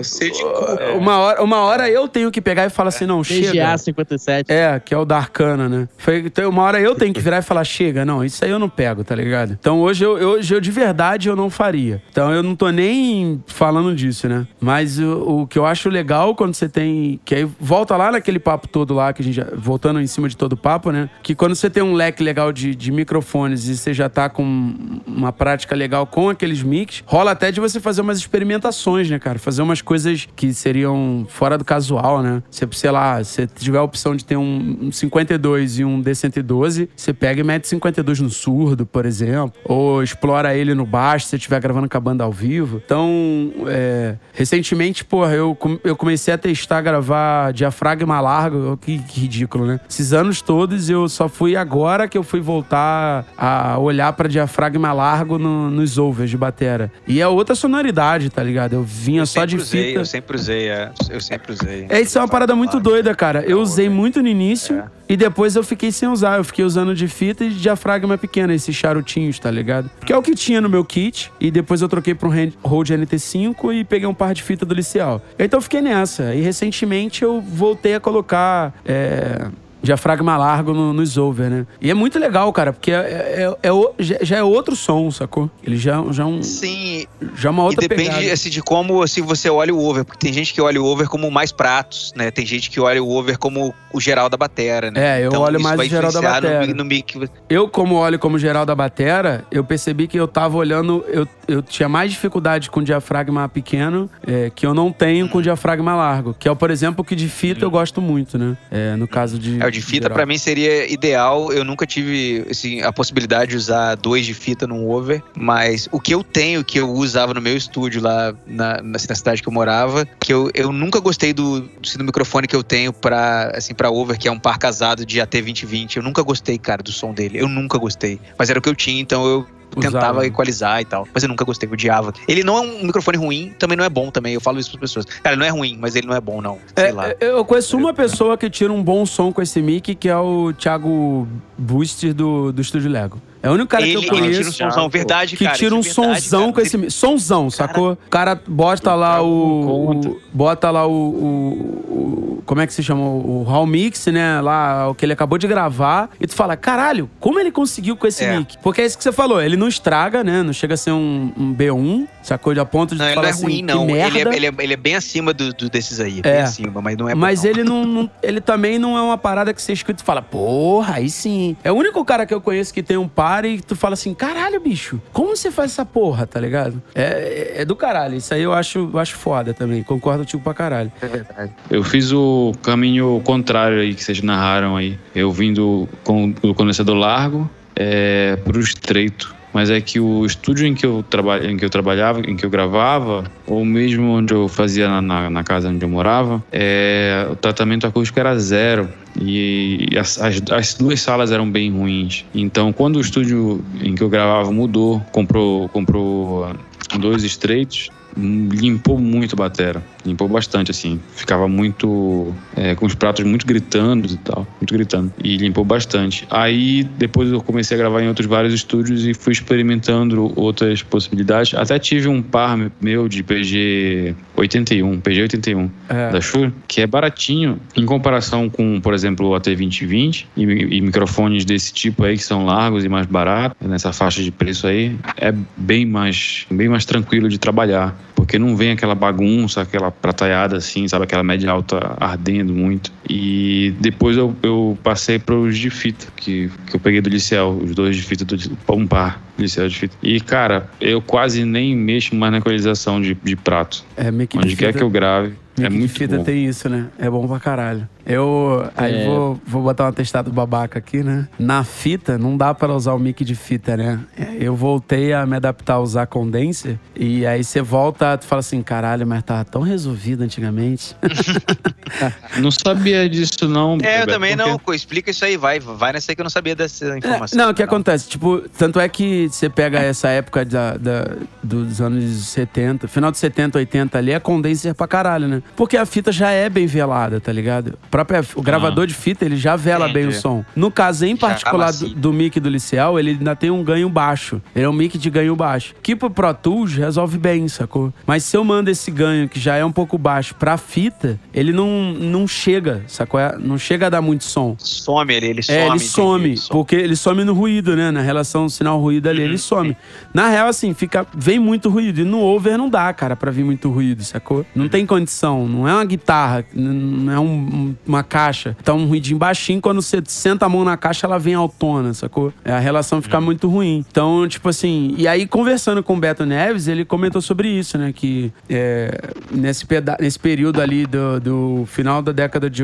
[0.98, 3.50] Uma hora, uma hora eu tenho que pegar e falar assim, não, chega.
[3.50, 4.52] PGA 57.
[4.52, 5.88] É, que é o da Arcana, né?
[6.24, 8.68] Então, uma hora eu tenho que virar e falar, chega, não, isso aí eu não
[8.68, 9.56] pego, tá ligado?
[9.60, 12.02] Então hoje eu, hoje eu de verdade eu não faria.
[12.10, 14.46] Então eu não tô nem falando disso, né?
[14.60, 17.20] Mas o, o que eu acho legal quando você tem.
[17.24, 19.46] Que aí volta lá naquele papo todo lá, que a gente já.
[19.54, 21.10] Voltando em cima de todo o papo, né?
[21.22, 25.00] Que quando você tem um leque legal de, de microfones e você já tá com
[25.06, 29.38] uma prática legal com aqueles mix, rola até de você fazer umas experimentações, né, cara?
[29.38, 32.42] Fazer umas coisas que seriam fora do casual, né?
[32.50, 36.88] Você, sei lá, se tiver a opção de ter um, um 52 e um D112,
[36.94, 39.52] você pega e mete 52 no surdo, por exemplo.
[39.64, 42.80] Ou explora ele no baixo, se você estiver gravando com a banda ao vivo.
[42.84, 48.76] Então, é, recentemente, porra, eu, eu comecei a testar gravar diafragma largo.
[48.76, 49.80] Que, que ridículo, né?
[49.88, 54.92] Esses anos todos eu só fui agora que eu fui voltar a olhar para diafragma
[54.92, 56.90] largo no, nos overs de batera.
[57.06, 58.74] E é outra sonoridade, tá ligado?
[58.74, 60.00] Eu vinha eu só de usei, fita.
[60.00, 60.90] Eu sempre usei, é.
[61.10, 61.86] Eu sempre usei.
[61.88, 63.44] É, isso é uma parada muito doida, cara.
[63.46, 64.78] Eu usei muito no início.
[64.78, 64.96] É.
[65.08, 66.38] E depois eu fiquei sem usar.
[66.38, 69.90] Eu fiquei usando de fita e de diafragma pequena, esses charutinhos, tá ligado?
[70.04, 71.30] Que é o que tinha no meu kit.
[71.40, 74.74] E depois eu troquei pra um Rode NT5 e peguei um par de fita do
[74.74, 75.22] Liceal.
[75.38, 76.34] Então eu fiquei nessa.
[76.34, 78.74] E recentemente eu voltei a colocar.
[78.84, 79.48] É
[79.86, 81.66] diafragma largo no, nos over, né?
[81.80, 85.50] E é muito legal, cara, porque é, é, é, é já é outro som, sacou?
[85.64, 86.42] Ele já, já é um.
[86.42, 87.06] Sim.
[87.34, 88.32] Já é uma outra e depende pegada.
[88.32, 91.08] Assim, de como assim, você olha o over, porque tem gente que olha o over
[91.08, 92.30] como mais pratos, né?
[92.30, 95.18] Tem gente que olha o over como o geral da batera, né?
[95.18, 96.66] É, eu então, olho mais o geral da batera.
[96.66, 97.28] No, no mic...
[97.48, 101.04] Eu, como olho como geral da batera, eu percebi que eu tava olhando.
[101.08, 105.94] Eu, eu tinha mais dificuldade com diafragma pequeno, é, que eu não tenho com diafragma
[105.94, 106.34] largo.
[106.38, 108.56] Que é, por exemplo, o que de fita eu gosto muito, né?
[108.70, 109.62] É, no caso de.
[109.62, 111.52] É, de fita para mim seria ideal.
[111.52, 116.00] Eu nunca tive assim, a possibilidade de usar dois de fita num over, mas o
[116.00, 119.52] que eu tenho, que eu usava no meu estúdio lá na, na cidade que eu
[119.52, 123.74] morava, que eu, eu nunca gostei do, do, do microfone que eu tenho para assim,
[123.74, 125.96] pra over, que é um par casado de AT2020.
[125.96, 127.38] Eu nunca gostei, cara, do som dele.
[127.38, 128.18] Eu nunca gostei.
[128.38, 130.26] Mas era o que eu tinha, então eu tentava Usava.
[130.26, 131.06] equalizar e tal.
[131.12, 132.12] Mas eu nunca gostei, odiava.
[132.26, 134.34] Ele não é um microfone ruim, também não é bom também.
[134.34, 135.04] Eu falo isso para pessoas.
[135.04, 136.58] Cara, ele não é ruim, mas ele não é bom, não.
[136.76, 137.14] Sei é, lá.
[137.20, 140.52] Eu conheço uma pessoa que tira um bom som com esse mic, que é o
[140.52, 141.26] Thiago
[141.58, 143.20] Booster do, do Estúdio Lego.
[143.42, 144.40] É o único cara ele, que eu conheço.
[144.40, 145.56] Ele tira um sonzão, verdade, que cara.
[145.56, 146.52] Que tira um verdade, sonzão cara.
[146.52, 146.90] com esse.
[146.90, 147.92] Sonzão, sacou?
[147.92, 150.20] O cara bota lá o, o.
[150.32, 153.02] Bota lá o, o, Como é que se chama?
[153.02, 154.40] O Raw Mix, né?
[154.40, 156.10] Lá, o que ele acabou de gravar.
[156.20, 158.36] E tu fala, caralho, como ele conseguiu com esse é.
[158.36, 158.56] mic?
[158.62, 160.42] Porque é isso que você falou, ele não estraga, né?
[160.42, 162.52] Não chega a ser um, um B1, sacou?
[162.54, 163.90] De a ponto de não, ele não é ruim, assim, não.
[163.90, 166.20] Ele é, ele, é, ele é, bem acima do, do desses aí.
[166.20, 166.22] É.
[166.22, 169.52] Bem acima, mas não é Mas ele não, não, Ele também não é uma parada
[169.52, 171.56] que você escuta e fala, porra, aí sim.
[171.62, 174.14] É o único cara que eu conheço que tem um par e tu fala assim,
[174.14, 176.80] caralho, bicho, como você faz essa porra, tá ligado?
[176.94, 178.16] É, é, do caralho.
[178.16, 179.82] Isso aí eu acho, eu acho foda também.
[179.82, 180.92] Concordo tipo pra caralho.
[181.02, 181.52] É verdade.
[181.68, 184.96] Eu fiz o caminho contrário aí que vocês narraram aí.
[185.12, 190.74] Eu vindo com o condensador largo é, pro estreito mas é que o estúdio em
[190.74, 194.48] que eu, traba, em que eu trabalhava, em que eu gravava, ou mesmo onde eu
[194.48, 198.86] fazia na, na, na casa onde eu morava, é, o tratamento acústico era zero.
[199.18, 202.26] E as, as, as, duas salas eram bem ruins.
[202.34, 206.54] Então, quando o estúdio em que eu gravava mudou, comprou, comprou
[207.00, 209.82] dois estreitos, limpou muito a batera.
[210.06, 211.00] Limpou bastante, assim.
[211.14, 212.32] Ficava muito.
[212.56, 214.46] É, com os pratos muito gritando e tal.
[214.60, 215.12] Muito gritando.
[215.22, 216.26] E limpou bastante.
[216.30, 221.54] Aí depois eu comecei a gravar em outros vários estúdios e fui experimentando outras possibilidades.
[221.54, 226.10] Até tive um par meu de PG 81, PG 81 é.
[226.10, 231.44] da Shure, que é baratinho em comparação com, por exemplo, o AT2020 e, e microfones
[231.44, 235.32] desse tipo aí que são largos e mais baratos, nessa faixa de preço aí, é
[235.56, 237.96] bem mais, bem mais tranquilo de trabalhar,
[238.26, 242.92] porque não vem aquela bagunça, aquela prataiada assim, sabe, aquela média alta ardendo muito.
[243.08, 247.50] E depois eu, eu passei para os de fita, que, que eu peguei do Liceu,
[247.50, 248.36] os dois de fita do
[248.68, 249.96] um par Liceu de fita.
[250.02, 253.84] E, cara, eu quase nem mexo mais na equalização de, de prato.
[253.96, 255.34] É, Onde quer que eu grave.
[255.58, 256.24] É muito fita bom.
[256.24, 256.86] tem isso, né?
[256.98, 257.88] É bom pra caralho.
[258.06, 259.04] Eu aí é.
[259.04, 261.26] vou, vou botar um atestado babaca aqui, né?
[261.38, 263.98] Na fita, não dá para usar o mic de fita, né?
[264.38, 268.62] Eu voltei a me adaptar a usar condenser e aí você volta, tu fala assim,
[268.62, 270.94] caralho, mas tava tão resolvido antigamente.
[272.38, 273.76] não sabia disso não.
[273.82, 274.50] É, eu também porque...
[274.50, 274.74] não.
[274.74, 277.40] Explica isso aí, vai, vai nessa aí que eu não sabia dessa é, informação.
[277.40, 277.66] É, não, o que não.
[277.66, 278.08] acontece?
[278.08, 283.18] Tipo, tanto é que você pega essa época da, da, dos anos 70, final de
[283.18, 285.42] 70, 80 ali, é condenser pra caralho, né?
[285.54, 287.78] Porque a fita já é bem velada, tá ligado?
[287.90, 288.86] própria, o gravador ah.
[288.86, 290.06] de fita, ele já vela Entendi.
[290.06, 290.44] bem o som.
[290.54, 294.40] No caso em particular do, do mic do Liceu, ele ainda tem um ganho baixo.
[294.54, 295.74] Ele é um mic de ganho baixo.
[295.82, 297.92] Que pro Pro Tools resolve bem, sacou?
[298.06, 301.52] Mas se eu mando esse ganho, que já é um pouco baixo, pra fita, ele
[301.52, 303.20] não, não chega, sacou?
[303.38, 304.56] Não chega a dar muito som.
[304.58, 305.58] Some ele, ele some.
[305.58, 307.90] É, ele some, porque ele some no ruído, né?
[307.90, 309.28] Na relação sinal-ruído ali, uhum.
[309.28, 309.76] ele some.
[310.12, 312.00] Na real, assim, fica, vem muito ruído.
[312.00, 314.44] E no over não dá, cara, pra vir muito ruído, sacou?
[314.54, 314.68] Não uhum.
[314.68, 315.35] tem condição.
[315.44, 320.00] Não é uma guitarra, não é um, uma caixa, tá um ruidinho baixinho, quando você
[320.06, 322.32] senta a mão na caixa, ela vem autona, sacou?
[322.44, 323.24] É, a relação fica uhum.
[323.24, 323.84] muito ruim.
[323.90, 327.92] Então, tipo assim, e aí conversando com o Beto Neves, ele comentou sobre isso, né?
[327.92, 329.66] Que é, nesse,
[330.00, 332.62] nesse período ali do, do final da década de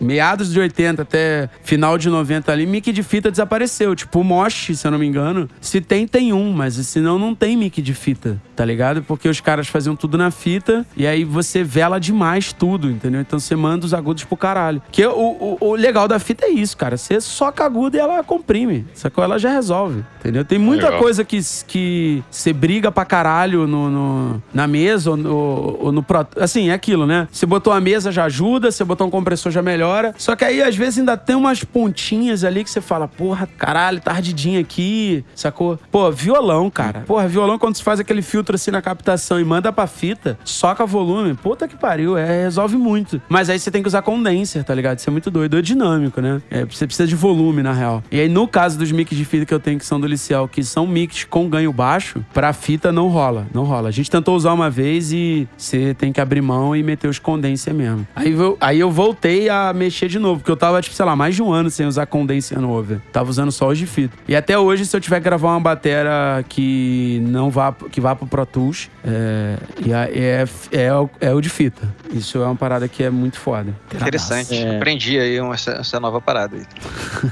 [0.00, 3.94] meados de 80 até final de 90 ali, mic de fita desapareceu.
[3.94, 7.34] Tipo, o Mosh, se eu não me engano, se tem, tem um, mas senão não
[7.34, 9.02] tem mic de fita, tá ligado?
[9.02, 13.20] Porque os caras faziam tudo na fita e aí você vela demais tudo, entendeu?
[13.20, 14.82] Então você manda os agudos pro caralho.
[14.90, 16.96] Que o, o, o legal da fita é isso, cara.
[16.96, 18.86] Você soca agudo e ela comprime.
[18.94, 19.22] Sacou?
[19.24, 20.44] Ela já resolve, entendeu?
[20.44, 21.00] Tem muita legal.
[21.00, 26.04] coisa que, que você briga pra caralho no, no na mesa ou no, ou no.
[26.38, 27.28] Assim, é aquilo, né?
[27.30, 30.14] Você botou a mesa já ajuda, você botou um compressor já melhora hora.
[30.16, 34.00] Só que aí, às vezes, ainda tem umas pontinhas ali que você fala, porra, caralho,
[34.00, 35.78] tá ardidinho aqui, sacou?
[35.90, 37.04] Pô, violão, cara.
[37.06, 40.84] Porra, violão, quando você faz aquele filtro assim na captação e manda pra fita, soca
[40.86, 43.20] volume, puta que pariu, é, resolve muito.
[43.28, 44.98] Mas aí você tem que usar condenser, tá ligado?
[44.98, 46.40] Isso é muito doido, é dinâmico, né?
[46.50, 48.02] É, você precisa de volume, na real.
[48.10, 50.48] E aí, no caso dos mix de fita que eu tenho, que são do Liceu,
[50.48, 53.88] que são mix com ganho baixo, pra fita não rola, não rola.
[53.88, 57.18] A gente tentou usar uma vez e você tem que abrir mão e meter os
[57.18, 58.06] condenser mesmo.
[58.14, 61.14] Aí eu, aí eu voltei a mexer de novo, porque eu tava, tipo, sei lá,
[61.14, 63.00] mais de um ano sem usar condenser no over.
[63.12, 64.16] Tava usando só os de fita.
[64.26, 68.14] E até hoje, se eu tiver que gravar uma bateria que não vá, que vá
[68.14, 70.88] pro Pro Tools, é, é, é,
[71.20, 71.86] é, o de fita.
[72.12, 73.74] Isso é uma parada que é muito foda.
[73.94, 74.54] Interessante.
[74.54, 74.76] É.
[74.76, 76.64] Aprendi aí essa, essa nova parada aí.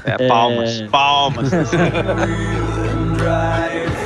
[0.05, 0.87] É, palmas, é...
[0.87, 1.49] palmas.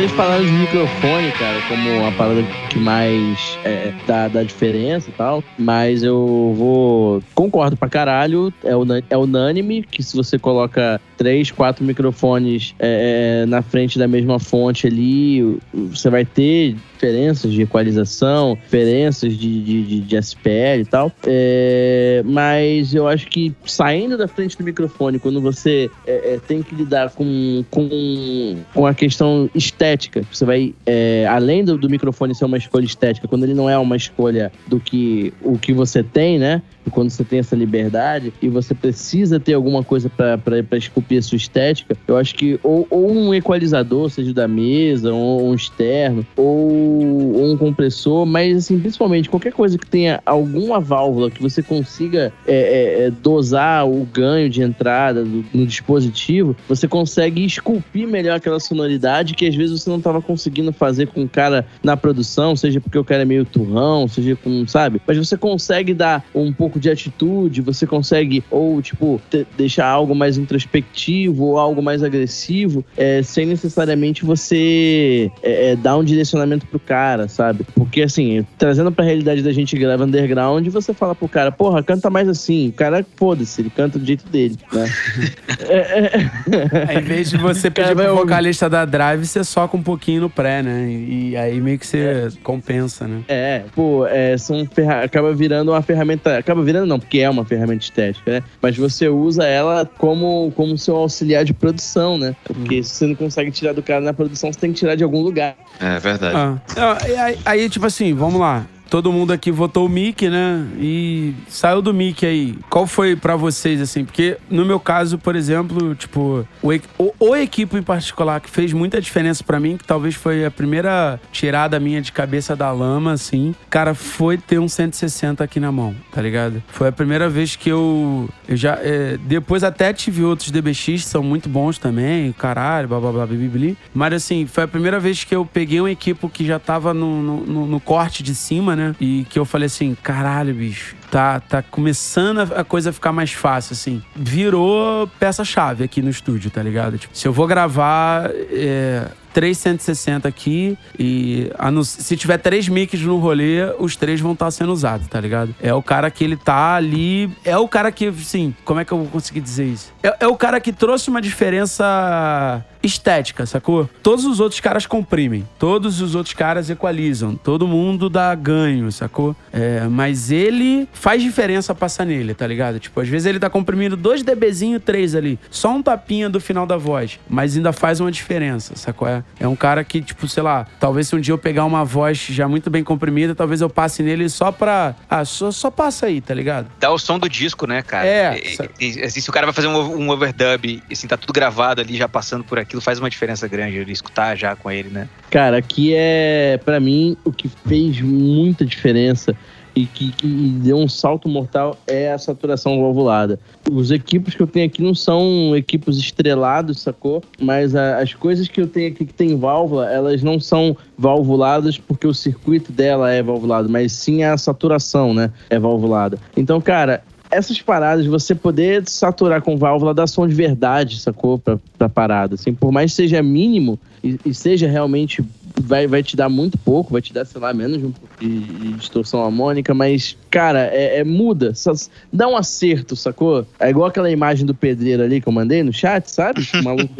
[0.00, 5.12] Vocês falaram de microfone, cara, como a parada que mais é, dá, dá diferença e
[5.12, 7.22] tal, mas eu vou.
[7.34, 8.70] Concordo pra caralho, é,
[9.10, 14.38] é unânime que se você coloca três, quatro microfones é, é, na frente da mesma
[14.38, 21.10] fonte ali, você vai ter diferenças de equalização, diferenças de, de, de, SPL e tal.
[21.26, 26.62] É, mas eu acho que saindo da frente do microfone, quando você é, é, tem
[26.62, 32.34] que lidar com, com, com a questão estética, você vai, é, além do, do microfone
[32.34, 36.02] ser uma escolha estética, quando ele não é uma escolha do que o que você
[36.02, 36.60] tem, né?
[36.90, 41.36] quando você tem essa liberdade e você precisa ter alguma coisa para esculpir a sua
[41.36, 46.89] estética, eu acho que ou, ou um equalizador, seja da mesa, ou um externo, ou,
[46.90, 52.32] ou, um compressor, mas assim, principalmente qualquer coisa que tenha alguma válvula que você consiga
[52.46, 58.36] é, é, é dosar o ganho de entrada do, no dispositivo, você consegue esculpir melhor
[58.36, 62.56] aquela sonoridade que às vezes você não estava conseguindo fazer com o cara na produção,
[62.56, 65.00] seja porque o cara é meio turrão, seja com, sabe?
[65.06, 69.20] Mas você consegue dar um pouco de atitude, você consegue ou, tipo,
[69.56, 75.96] deixar algo mais introspectivo ou algo mais agressivo, é, sem necessariamente você é, é dar
[75.96, 77.64] um direcionamento pro cara, sabe?
[77.74, 82.10] Porque, assim, trazendo pra realidade da gente grava underground, você fala pro cara, porra, canta
[82.10, 82.68] mais assim.
[82.68, 84.90] O cara, foda-se, ele canta do jeito dele, né?
[85.68, 86.98] é, é...
[86.98, 90.62] Em vez de você pedir pro vocalista da Drive, você soca um pouquinho no pré,
[90.62, 90.88] né?
[90.90, 92.28] E aí meio que você é.
[92.42, 93.22] compensa, né?
[93.28, 95.04] É, pô, é, são ferra...
[95.04, 96.38] acaba virando uma ferramenta.
[96.38, 98.42] Acaba virando, não, porque é uma ferramenta estética, né?
[98.60, 102.34] Mas você usa ela como, como seu auxiliar de produção, né?
[102.44, 102.82] Porque hum.
[102.82, 105.22] se você não consegue tirar do cara na produção, você tem que tirar de algum
[105.22, 105.56] lugar.
[105.80, 106.36] É verdade.
[106.36, 106.58] Ah.
[106.76, 110.66] Aí, aí, tipo assim, vamos lá todo mundo aqui votou o Mickey, né?
[110.76, 112.58] E saiu do Mickey aí.
[112.68, 114.04] Qual foi para vocês, assim?
[114.04, 118.72] Porque no meu caso, por exemplo, tipo, o, o, o equipe em particular que fez
[118.72, 123.12] muita diferença para mim, que talvez foi a primeira tirada minha de cabeça da lama,
[123.12, 126.60] assim, cara, foi ter um 160 aqui na mão, tá ligado?
[126.68, 128.78] Foi a primeira vez que eu, eu já.
[128.82, 133.76] É, depois até tive outros DBX são muito bons também, caralho, blá blá blá, blá,
[133.94, 137.22] Mas assim, foi a primeira vez que eu peguei um equipe que já tava no,
[137.22, 138.79] no, no corte de cima, né?
[138.80, 138.96] Né?
[139.00, 143.32] E que eu falei assim, caralho, bicho, tá, tá começando a coisa a ficar mais
[143.32, 144.02] fácil, assim.
[144.16, 146.98] Virou peça-chave aqui no estúdio, tá ligado?
[146.98, 151.50] Tipo, se eu vou gravar é, 360 aqui e
[151.84, 155.54] se tiver três mics no rolê, os três vão estar tá sendo usados, tá ligado?
[155.60, 157.30] É o cara que ele tá ali.
[157.44, 159.92] É o cara que, assim, como é que eu vou conseguir dizer isso?
[160.02, 163.88] É, é o cara que trouxe uma diferença estética, sacou?
[164.02, 169.36] Todos os outros caras comprimem, todos os outros caras equalizam, todo mundo dá ganho, sacou?
[169.52, 172.78] É, mas ele faz diferença passar nele, tá ligado?
[172.78, 176.66] Tipo, às vezes ele tá comprimindo dois dBzinho, três ali, só um tapinha do final
[176.66, 179.08] da voz, mas ainda faz uma diferença, sacou?
[179.08, 181.84] É, é um cara que, tipo, sei lá, talvez se um dia eu pegar uma
[181.84, 184.94] voz já muito bem comprimida, talvez eu passe nele só pra.
[185.08, 186.70] Ah, só, só passa aí, tá ligado?
[186.78, 188.06] Dá o som do disco, né, cara?
[188.06, 188.40] É.
[188.80, 191.80] E, e, assim, se o cara vai fazer um, um overdub, assim, tá tudo gravado
[191.80, 195.08] ali, já passando por aquilo, faz uma diferença grande ele escutar já com ele, né?
[195.28, 199.36] Cara, aqui é, para mim, o que fez muita diferença
[199.74, 203.38] e que, que, deu um salto mortal é a saturação valvulada.
[203.70, 207.22] Os equipos que eu tenho aqui não são equipos estrelados, sacou?
[207.40, 211.78] Mas a, as coisas que eu tenho aqui que tem válvula, elas não são valvuladas
[211.78, 215.32] porque o circuito dela é valvulado, mas sim a saturação, né?
[215.48, 216.18] É valvulada.
[216.36, 221.38] Então, cara, essas paradas, você poder saturar com válvula dá som de verdade, sacou?
[221.38, 222.34] Pra, pra parada.
[222.34, 225.24] Assim, por mais que seja mínimo e, e seja realmente
[225.60, 228.14] vai, vai te dar muito pouco, vai te dar, sei lá, menos de um pouco
[228.18, 231.54] de, de distorção harmônica, mas, cara, é, é muda.
[231.54, 231.72] Só,
[232.12, 233.46] dá um acerto, sacou?
[233.58, 236.40] É igual aquela imagem do pedreiro ali que eu mandei no chat, sabe?
[236.60, 236.94] O maluco.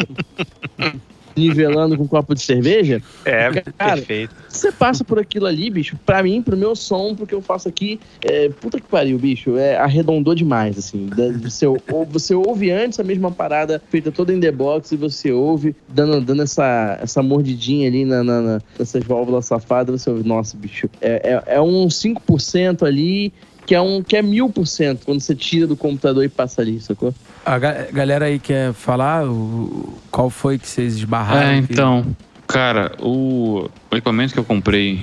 [1.37, 3.03] Nivelando com um copo de cerveja.
[3.25, 4.35] É, cara, perfeito.
[4.49, 8.01] Você passa por aquilo ali, bicho, pra mim, pro meu som, porque eu faço aqui,
[8.23, 11.09] é, puta que pariu, bicho, é, arredondou demais, assim.
[11.43, 11.67] Você,
[12.09, 16.21] você ouve antes a mesma parada feita toda em the box e você ouve, dando,
[16.21, 20.89] dando essa, essa mordidinha ali na, na, na nessas válvulas safadas, você ouve, nossa, bicho,
[21.01, 23.33] é, é, é um 5% ali
[23.71, 26.61] que é um que é mil por cento quando você tira do computador e passa
[26.61, 27.15] ali, sacou?
[27.47, 31.51] A ga galera aí quer falar o, qual foi que vocês esbarraram?
[31.51, 32.49] É, então, que...
[32.49, 34.99] cara, o, o equipamento que eu comprei,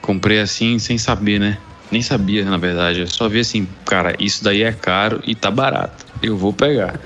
[0.00, 1.58] comprei assim sem saber, né?
[1.90, 3.00] Nem sabia, na verdade.
[3.00, 6.01] Eu só vi assim, cara, isso daí é caro e tá barato.
[6.22, 7.00] Eu vou pegar.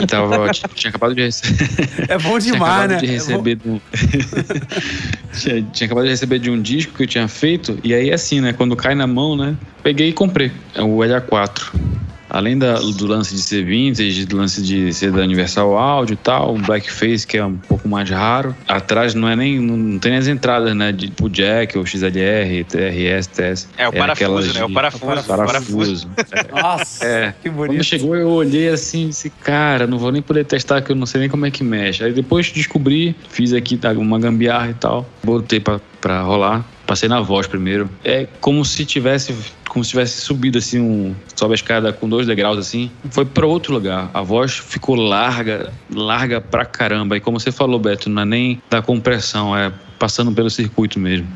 [0.00, 2.06] E tava, tinha, tinha acabado de receber.
[2.08, 2.96] É bom demais, né?
[2.96, 3.80] De receber é um...
[5.38, 7.78] tinha, tinha acabado de receber de um disco que eu tinha feito.
[7.84, 8.52] E aí, assim, né?
[8.52, 9.54] Quando cai na mão, né?
[9.82, 10.50] Peguei e comprei.
[10.74, 11.72] É o LA4
[12.28, 16.16] além da, do lance de ser vintage, do lance de ser da Universal Audio e
[16.16, 18.54] tal, o blackface que é um pouco mais raro.
[18.66, 23.26] Atrás não é nem não tem as entradas, né, de tipo jack ou XLR, TRS,
[23.26, 23.68] TS.
[23.76, 24.64] É o é parafuso, né?
[24.64, 25.04] O parafuso.
[25.26, 25.46] parafuso.
[25.46, 26.10] parafuso.
[26.52, 27.34] Nossa, é.
[27.42, 27.74] que bonito.
[27.74, 30.96] Quando chegou eu olhei assim, e disse, cara, não vou nem poder testar que eu
[30.96, 32.04] não sei nem como é que mexe.
[32.04, 36.64] Aí depois descobri, fiz aqui tá, uma gambiarra e tal, botei para para rolar.
[36.86, 37.90] Passei na voz primeiro.
[38.02, 39.34] É como se tivesse
[39.78, 42.90] como se tivesse subido assim um sobe a escada com dois degraus assim.
[43.10, 44.10] Foi para outro lugar.
[44.12, 47.16] A voz ficou larga, larga pra caramba.
[47.16, 51.28] E como você falou, Beto, não é nem da compressão, é passando pelo circuito mesmo.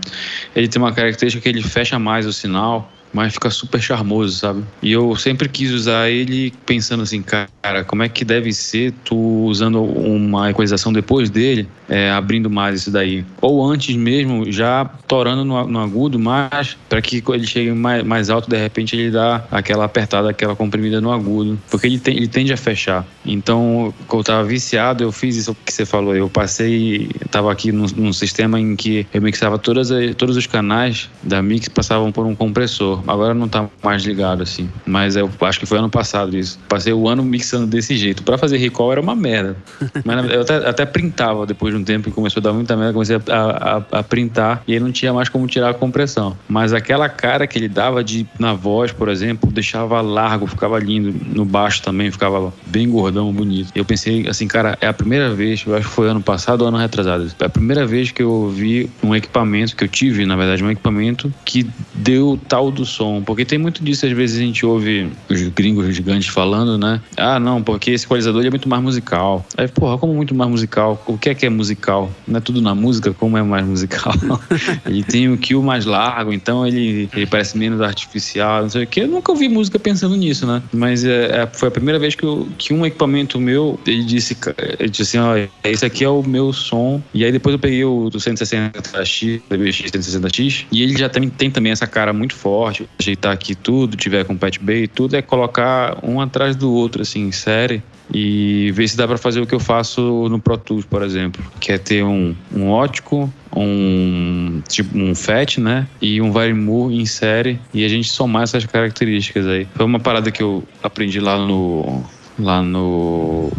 [0.56, 4.64] Ele tem uma característica que ele fecha mais o sinal mas fica super charmoso, sabe?
[4.82, 9.16] E eu sempre quis usar ele pensando assim, cara, como é que deve ser tu
[9.16, 13.24] usando uma equalização depois dele, é, abrindo mais isso daí.
[13.40, 18.30] Ou antes mesmo, já torando no, no agudo, mas para que ele chegue mais, mais
[18.30, 22.28] alto, de repente ele dá aquela apertada, aquela comprimida no agudo, porque ele, tem, ele
[22.28, 23.06] tende a fechar.
[23.24, 27.70] Então, quando eu tava viciado, eu fiz isso que você falou, eu passei, tava aqui
[27.72, 32.24] num, num sistema em que eu mixava todas, todos os canais da mix passavam por
[32.24, 34.68] um compressor agora não tá mais ligado assim.
[34.86, 36.58] Mas eu acho que foi ano passado isso.
[36.68, 38.22] Passei o ano mixando desse jeito.
[38.22, 39.56] Para fazer recall era uma merda merda.
[40.04, 42.92] Mas eu até, até printava depois de um tempo que começou a dar muita merda,
[42.92, 46.36] comecei a, a, a, printar e aí não tinha mais como tirar a compressão.
[46.48, 51.14] Mas aquela cara que ele dava de na voz, por exemplo, deixava largo, ficava lindo.
[51.34, 53.70] No baixo também ficava bem gordão, bonito.
[53.74, 56.68] Eu pensei assim, cara, é a primeira vez, eu acho que foi ano passado ou
[56.68, 60.36] ano retrasado, é a primeira vez que eu ouvi um equipamento, que eu tive, na
[60.36, 63.22] verdade, um equipamento que deu tal do som.
[63.22, 67.00] Porque tem muito disso, às vezes a gente ouve os gringos gigantes falando, né?
[67.16, 69.44] Ah, não, porque esse equalizador é muito mais musical.
[69.56, 71.02] Aí, porra, como muito mais musical?
[71.06, 72.10] O que é que é musical?
[72.26, 74.12] Não é tudo na música, como é mais musical?
[74.86, 78.86] ele tem o kill mais largo, então ele, ele parece menos artificial, não sei o
[78.86, 79.00] que.
[79.00, 80.62] Eu nunca ouvi música pensando nisso, né?
[80.72, 84.36] Mas é, é, foi a primeira vez que, eu, que um equipamento meu, ele disse,
[84.78, 85.34] ele disse assim, ó,
[85.64, 87.02] esse aqui é o meu som.
[87.14, 91.50] E aí depois eu peguei o do 160X, DBX 160X, e ele já tem, tem
[91.50, 92.81] também essa cara muito forte.
[92.98, 97.26] Ajeitar aqui tudo, tiver com patch bay, tudo é colocar um atrás do outro, assim,
[97.26, 100.84] em série e ver se dá para fazer o que eu faço no Pro Tools,
[100.84, 106.30] por exemplo, que é ter um, um ótico, um tipo um FET, né, e um
[106.30, 109.66] Varimu em série e a gente somar essas características aí.
[109.74, 112.02] Foi uma parada que eu aprendi lá no
[112.38, 113.50] lá no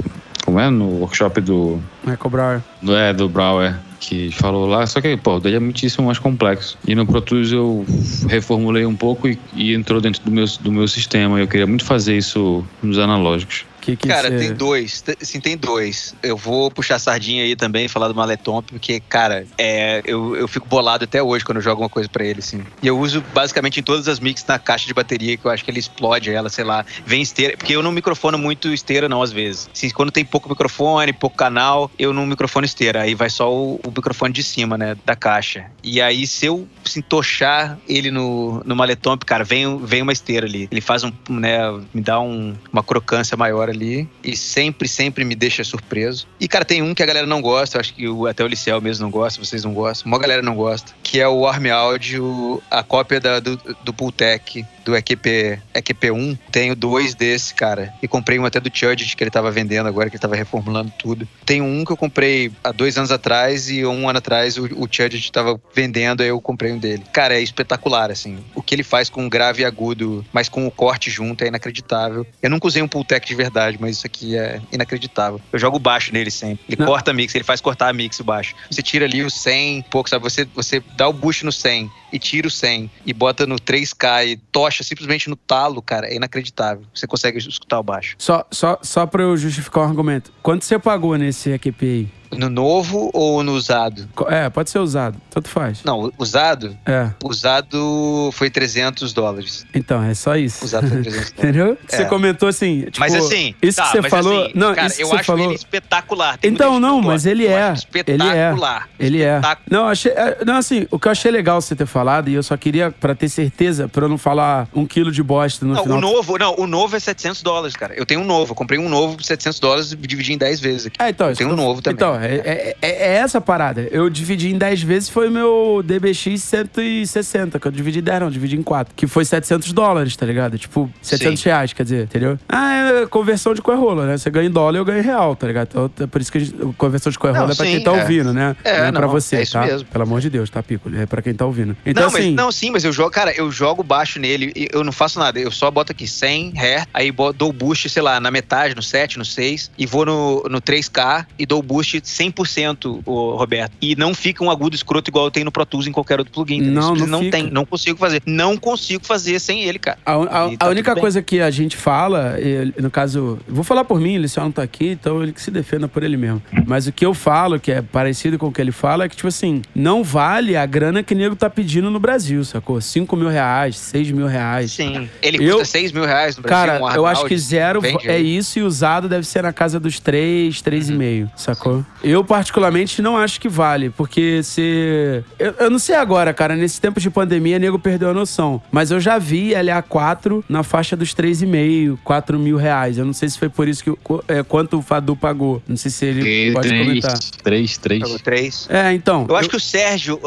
[0.46, 2.62] como é no workshop do Michael Brauer.
[2.82, 6.20] Do, é, do Brauer que falou lá, só que, pô, o dele é muitíssimo mais
[6.20, 6.78] complexo.
[6.86, 7.86] E no Pro Tools eu
[8.28, 11.40] reformulei um pouco e, e entrou dentro do meu, do meu sistema.
[11.40, 13.66] Eu queria muito fazer isso nos analógicos.
[13.84, 14.38] Que que cara, cê...
[14.38, 15.04] tem dois.
[15.20, 16.16] Sim, tem dois.
[16.24, 20.48] Eu vou puxar a sardinha aí também, falar do Maletomp, porque, cara, é, eu, eu
[20.48, 22.64] fico bolado até hoje quando eu jogo uma coisa para ele, assim.
[22.82, 25.66] E eu uso basicamente em todas as mix na caixa de bateria, que eu acho
[25.66, 26.86] que ele explode ela, sei lá.
[27.06, 27.58] Vem esteira.
[27.58, 29.70] Porque eu não microfono muito esteira, não, às vezes.
[29.74, 33.02] Assim, quando tem pouco microfone, pouco canal, eu não microfone esteira.
[33.02, 35.66] Aí vai só o, o microfone de cima, né, da caixa.
[35.84, 40.48] E aí, se eu assim, tochar ele no, no Maletomp, cara, vem, vem uma esteira
[40.48, 40.70] ali.
[40.72, 41.60] Ele faz um, né,
[41.94, 46.28] me dá um, uma crocância maior ali e sempre, sempre me deixa surpreso.
[46.40, 49.04] E, cara, tem um que a galera não gosta, acho que até o Liceu mesmo
[49.04, 52.84] não gosta, vocês não gostam, uma galera não gosta, que é o Arm Audio, a
[52.84, 56.38] cópia da, do, do Pultec do EQP, EQP1.
[56.52, 57.94] Tenho dois desse, cara.
[58.02, 60.92] E comprei um até do Chudge, que ele tava vendendo agora, que ele tava reformulando
[60.98, 61.28] tudo.
[61.46, 64.88] Tenho um que eu comprei há dois anos atrás e um ano atrás o, o
[64.90, 67.04] Chudge tava vendendo, aí eu comprei um dele.
[67.12, 68.40] Cara, é espetacular, assim.
[68.56, 72.26] O que ele faz com grave e agudo, mas com o corte junto, é inacreditável.
[72.42, 75.40] Eu nunca usei um Pultec de verdade, mas isso aqui é inacreditável.
[75.52, 76.64] Eu jogo baixo nele sempre.
[76.68, 76.88] Ele Não.
[76.88, 78.56] corta mix, ele faz cortar a mix o baixo.
[78.70, 80.24] Você tira ali o 100, pouco, sabe?
[80.24, 84.28] Você, você dá o boost no 100 e tira o 100 e bota no 3K
[84.28, 86.86] e tocha simplesmente no talo, cara, é inacreditável.
[86.94, 88.16] Você consegue escutar o baixo.
[88.20, 90.32] Só, só, só pra eu justificar o argumento.
[90.44, 92.23] Quanto você pagou nesse EQP aí?
[92.38, 94.08] No novo ou no usado?
[94.28, 95.18] É, pode ser usado.
[95.30, 95.84] Tanto faz.
[95.84, 96.78] Não, usado?
[96.86, 97.10] É.
[97.24, 99.66] Usado foi 300 dólares.
[99.74, 100.66] Então, é só isso.
[100.66, 101.34] Usado foi 300 dólares.
[101.38, 101.78] Entendeu?
[101.90, 101.96] É.
[101.96, 102.82] Você comentou assim.
[102.82, 103.56] Tipo, mas assim.
[103.62, 104.44] Isso tá, que você falou.
[104.44, 105.46] Assim, não, cara, isso eu que acho falou...
[105.46, 106.38] ele espetacular.
[106.38, 107.74] Tem então, não, mas ele é.
[107.74, 108.90] Espetacular.
[109.00, 109.24] Ele é.
[109.24, 109.42] Ele é.
[109.70, 110.12] Não, achei.
[110.12, 112.92] É, não, assim, o que eu achei legal você ter falado, e eu só queria,
[112.92, 115.98] pra ter certeza, pra eu não falar um quilo de bosta no não, final.
[115.98, 117.94] O novo, não, o novo é 700 dólares, cara.
[117.96, 118.52] Eu tenho um novo.
[118.52, 121.02] Eu comprei um novo por 700 dólares e dividi em 10 vezes aqui.
[121.02, 121.30] É, então.
[121.30, 121.96] Eu tenho um novo também.
[121.96, 123.88] Então, é, é, é é essa parada.
[123.92, 128.22] Eu dividi em 10 vezes, foi o meu DBX 160, que eu dividi em 10,
[128.22, 128.94] não, dividi em 4.
[128.96, 130.58] Que foi 700 dólares, tá ligado?
[130.58, 131.50] Tipo, 700 Sim.
[131.50, 132.40] reais, quer dizer, entendeu?
[132.48, 134.18] Ah, é conversão de coerrola, né?
[134.18, 135.68] Você ganha em dólar eu ganho em real, tá ligado?
[135.70, 137.92] Então, é por isso que a gente, conversão de coerrola é pra sim, quem tá
[137.92, 138.02] é.
[138.02, 138.56] ouvindo, né?
[138.64, 139.66] É, não é não, pra você, é tá?
[139.66, 139.88] Mesmo.
[139.88, 140.90] Pelo amor de Deus, tá, Pico?
[140.96, 141.76] É pra quem tá ouvindo.
[141.86, 142.28] Então, não, assim...
[142.28, 145.40] Mas, não, sim, mas eu jogo, cara, eu jogo baixo nele, eu não faço nada.
[145.40, 149.18] Eu só boto aqui 100 Hz, aí dou boost, sei lá, na metade, no 7,
[149.18, 153.74] no 6, e vou no, no 3K e dou boost 100%, o Roberto.
[153.82, 156.34] E não fica um agudo escroto igual eu tenho no Pro Tools em qualquer outro
[156.34, 156.62] plugin.
[156.62, 158.22] Não, não, não tem, não consigo fazer.
[158.26, 159.98] Não consigo fazer sem ele, cara.
[160.06, 162.36] A, a, tá a única coisa que a gente fala,
[162.78, 165.52] no caso, vou falar por mim, ele só não tá aqui, então ele que se
[165.52, 166.42] defenda por ele mesmo.
[166.66, 169.16] Mas o que eu falo, que é parecido com o que ele fala, é que,
[169.16, 172.80] tipo assim, não vale a grana que o nego tá pedindo no Brasil, sacou?
[172.80, 174.72] 5 mil reais, 6 mil reais.
[174.72, 175.10] Sim.
[175.22, 176.68] Ele eu, custa 6 mil reais no Brasil.
[176.68, 180.00] Cara, um eu acho que zero é isso e usado deve ser na casa dos
[180.00, 181.30] 3, 3,5, uhum.
[181.36, 181.78] sacou?
[181.78, 181.86] Sim.
[182.04, 185.24] Eu, particularmente, não acho que vale, porque se.
[185.40, 188.62] Eu, eu, não sei agora, cara, nesse tempo de pandemia, nego perdeu a noção.
[188.72, 192.98] Mas eu já vi LA4 na faixa dos 3,5, 4 mil reais.
[192.98, 193.92] Eu não sei se foi por isso que.
[194.28, 195.62] É, quanto o Fadu pagou.
[195.68, 197.20] Não sei se ele pode três, comentar.
[197.44, 198.02] 3, 3.
[198.02, 198.68] Pagou 3.
[198.70, 199.26] É, então.
[199.30, 200.20] Eu acho que o Sérgio,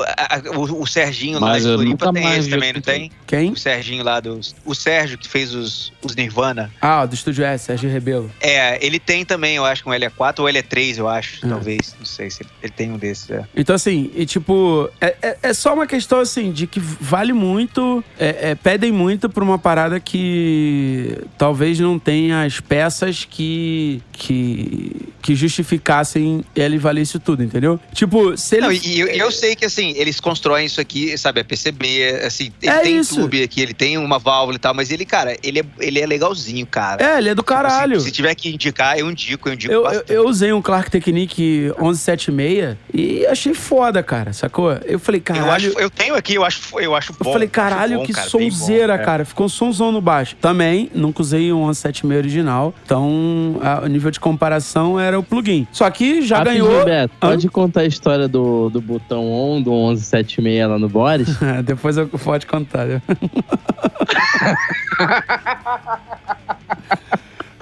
[0.57, 3.11] o, o Serginho lá de Floripa tem esse também, não tem?
[3.27, 3.51] Quem?
[3.53, 4.55] O Serginho lá dos.
[4.65, 6.73] O Sérgio que fez os, os Nirvana.
[6.81, 8.31] Ah, do Estúdio S, Sérgio Rebelo.
[8.41, 11.66] É, ele tem também, eu acho, um LA4 ou LA3, eu acho, talvez.
[11.67, 11.95] Talvez.
[11.99, 13.45] Não sei se ele tem um desses, é.
[13.57, 18.03] Então, assim, e tipo, é, é, é só uma questão, assim, de que vale muito,
[18.19, 24.93] é, é, pedem muito pra uma parada que talvez não tenha as peças que, que,
[25.21, 27.81] que justificassem ele valer isso tudo, entendeu?
[27.93, 28.67] Tipo, se ele...
[28.67, 32.53] Não, e eu, eu, sei que, assim, eles constroem isso aqui, sabe, é PCB, assim,
[32.63, 33.21] ele é tem isso.
[33.21, 36.07] tube aqui, ele tem uma válvula e tal, mas ele, cara, ele é, ele é
[36.07, 37.05] legalzinho, cara.
[37.05, 38.01] É, ele é do tipo, caralho.
[38.01, 40.91] Se, se tiver que indicar, eu indico, eu indico eu, eu, eu, usei um Clark
[40.91, 44.73] Technique 1176 e achei foda, cara, sacou?
[44.85, 45.47] Eu falei, caralho.
[45.47, 47.31] Eu, acho, eu tenho aqui, eu acho, eu acho bom.
[47.31, 49.25] Eu falei, caralho, bom, que cara, sonzeira, bom, cara.
[49.25, 50.37] Ficou um somzão no baixo.
[50.41, 52.75] Também, nunca usei um 1176 original.
[52.85, 55.67] Então, a, o nível de comparação era o plugin.
[55.73, 56.85] Só que já Rapidinho, ganhou.
[56.85, 61.29] Beto, pode contar a história do, do botão on do 1176 lá no Boris?
[61.65, 62.87] Depois eu pode contar.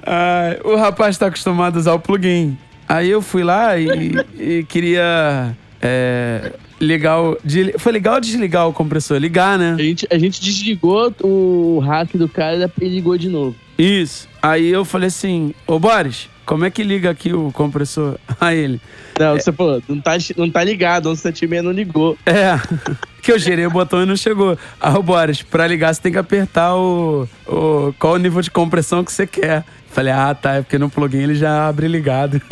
[0.05, 2.57] ah, o rapaz está acostumado a usar o plugin.
[2.87, 7.37] Aí eu fui lá e, e queria é, ligar o.
[7.43, 9.17] De, foi legal desligar o compressor?
[9.17, 9.75] Ligar, né?
[9.77, 13.55] A gente, a gente desligou o hack do cara e ligou de novo.
[13.77, 14.27] Isso.
[14.41, 18.17] Aí eu falei assim, ô Boris, como é que liga aqui o compressor?
[18.39, 18.81] Aí ele.
[19.19, 22.17] Não, é, você falou, não tá, não tá ligado, 1176 não ligou.
[22.25, 22.59] É.
[23.25, 24.55] Que eu gerei o botão e não chegou.
[24.79, 27.91] Ah, o Boris, pra ligar você tem que apertar o, o.
[27.97, 29.65] Qual o nível de compressão que você quer.
[29.95, 32.41] Falei, ah, tá, é porque no plugin ele já abre ligado.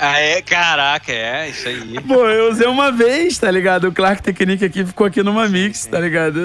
[0.00, 0.42] Ah, é?
[0.42, 2.00] Caraca, é, isso aí.
[2.06, 3.88] Pô, eu usei uma vez, tá ligado?
[3.88, 6.36] O Clark Technique aqui ficou aqui numa mix, tá ligado?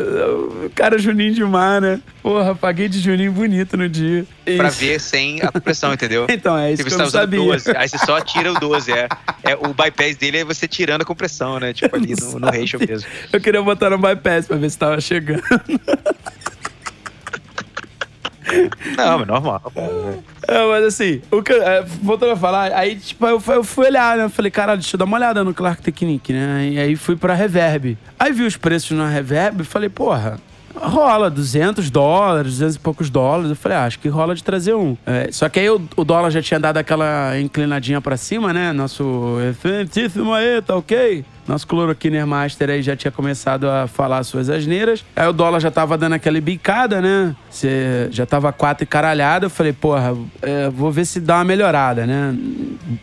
[0.66, 2.00] O cara Juninho de Mar, né?
[2.22, 4.26] Porra, paguei de Juninho bonito no dia.
[4.56, 6.28] Pra ver sem a pressão, entendeu?
[6.32, 7.40] então, é isso tipo, que eu tá sabia.
[7.40, 9.10] 12, aí você só tira o 12, é.
[9.44, 9.56] é.
[9.56, 11.74] O bypass dele é você tirando a compressão, né?
[11.74, 13.10] Tipo ali no, no ratio mesmo.
[13.34, 15.44] Eu queria botar no bypass pra ver se tava chegando.
[18.98, 19.62] Não, é normal.
[20.48, 24.18] É, mas assim, o que, é, voltando a falar, aí tipo, eu, eu fui olhar,
[24.18, 24.30] né?
[24.30, 26.70] Falei, caralho, deixa eu dar uma olhada no Clark Technique, né?
[26.72, 27.98] E aí fui pra Reverb.
[28.20, 30.40] Aí vi os preços na Reverb e falei, porra,
[30.76, 33.50] rola 200 dólares, 200 e poucos dólares.
[33.50, 34.96] Eu falei, ah, acho que rola de trazer um.
[35.06, 38.72] É, só que aí o, o, dólar já tinha dado aquela inclinadinha pra cima, né?
[38.72, 41.26] Nosso efetíssimo aí, tá ok?
[41.50, 45.04] Nosso cloroquiner master aí já tinha começado a falar suas asneiras.
[45.16, 47.36] Aí o dólar já tava dando aquela bicada, né?
[47.50, 49.48] Cê já tava quatro e caralhada.
[49.48, 52.38] Eu falei, porra, é, vou ver se dá uma melhorada, né?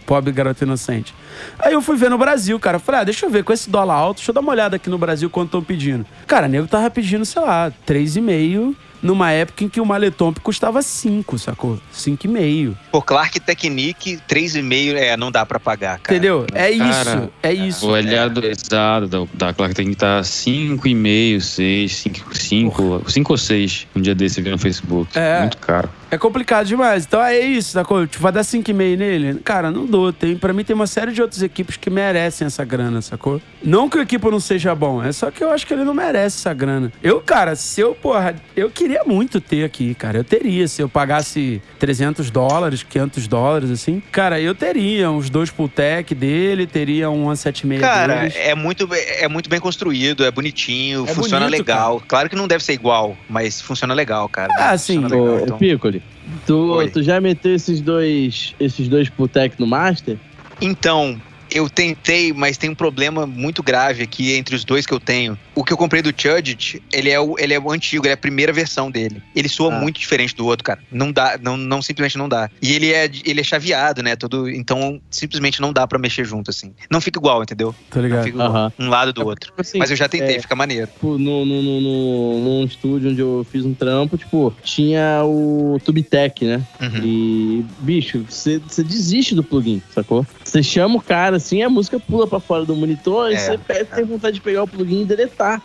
[0.06, 1.12] Pobre garoto inocente.
[1.58, 2.78] Aí eu fui ver no Brasil, cara.
[2.78, 4.88] Falei, ah, deixa eu ver, com esse dólar alto, deixa eu dar uma olhada aqui
[4.88, 6.06] no Brasil quanto estão pedindo.
[6.24, 11.38] Cara, nego tava pedindo, sei lá, 3,5 numa época em que o Maletomp custava 5,
[11.38, 11.78] sacou?
[11.94, 12.74] 5,5.
[12.90, 16.16] Pô, Clark Technique, 3,5, é, não dá pra pagar, cara.
[16.16, 16.46] Entendeu?
[16.54, 17.86] É isso, é isso.
[17.86, 18.50] O olhado é.
[18.50, 23.86] exato da, da Clark Technique tá 5,5, 6, 5, 5, 5 ou 6.
[23.94, 25.16] Um dia desse eu vi no Facebook.
[25.18, 25.40] É.
[25.40, 25.88] Muito caro.
[26.10, 27.04] É complicado demais.
[27.04, 28.06] Então é isso, sacou?
[28.06, 29.40] Tipo, vai dar 5,5 nele?
[29.44, 30.12] Cara, não dou.
[30.12, 33.40] Tem, pra mim tem uma série de outras equipes que merecem essa grana, sacou?
[33.62, 35.94] Não que o equipe não seja bom, é só que eu acho que ele não
[35.94, 36.92] merece essa grana.
[37.02, 40.18] Eu, cara, se eu, porra, eu queria muito ter aqui, cara.
[40.18, 40.68] Eu teria.
[40.68, 46.66] Se eu pagasse 300 dólares, 500 dólares, assim, cara, eu teria uns dois Pultec dele,
[46.66, 48.34] teria um 176 Cara, deles.
[48.36, 51.96] é muito, é muito bem construído, é bonitinho, é funciona bonito, legal.
[51.96, 52.06] Cara.
[52.08, 54.52] Claro que não deve ser igual, mas funciona legal, cara.
[54.58, 55.00] Ah, sim.
[55.00, 55.58] Legal, então...
[55.58, 56.02] Piccoli,
[56.46, 60.16] tu, tu já meteu esses dois, esses dois Pultec no Master?
[60.60, 61.20] Então,
[61.56, 65.38] eu tentei, mas tem um problema muito grave aqui entre os dois que eu tenho.
[65.54, 68.14] O que eu comprei do Chudget, ele é o, ele é o antigo, ele é
[68.14, 69.22] a primeira versão dele.
[69.34, 69.80] Ele soa ah.
[69.80, 70.80] muito diferente do outro, cara.
[70.92, 72.50] Não dá, não, não simplesmente não dá.
[72.60, 74.14] E ele é, ele é chaveado, né?
[74.16, 76.74] Tudo, então simplesmente não dá para mexer junto assim.
[76.90, 77.74] Não fica igual, entendeu?
[77.88, 78.18] Tá ligado.
[78.18, 79.54] Não fica igual, um lado do outro.
[79.56, 80.88] Assim, mas eu já tentei, é, fica maneiro.
[80.88, 85.80] Tipo, no, no, no, no, num estúdio onde eu fiz um trampo, tipo, tinha o
[85.82, 86.62] TubeTech, né?
[86.82, 87.00] Uhum.
[87.02, 90.26] E, bicho, você desiste do plugin, sacou?
[90.44, 93.84] Você chama o cara assim, a música pula para fora do monitor é, e você
[93.84, 95.62] tem vontade de pegar o plugin e deletar.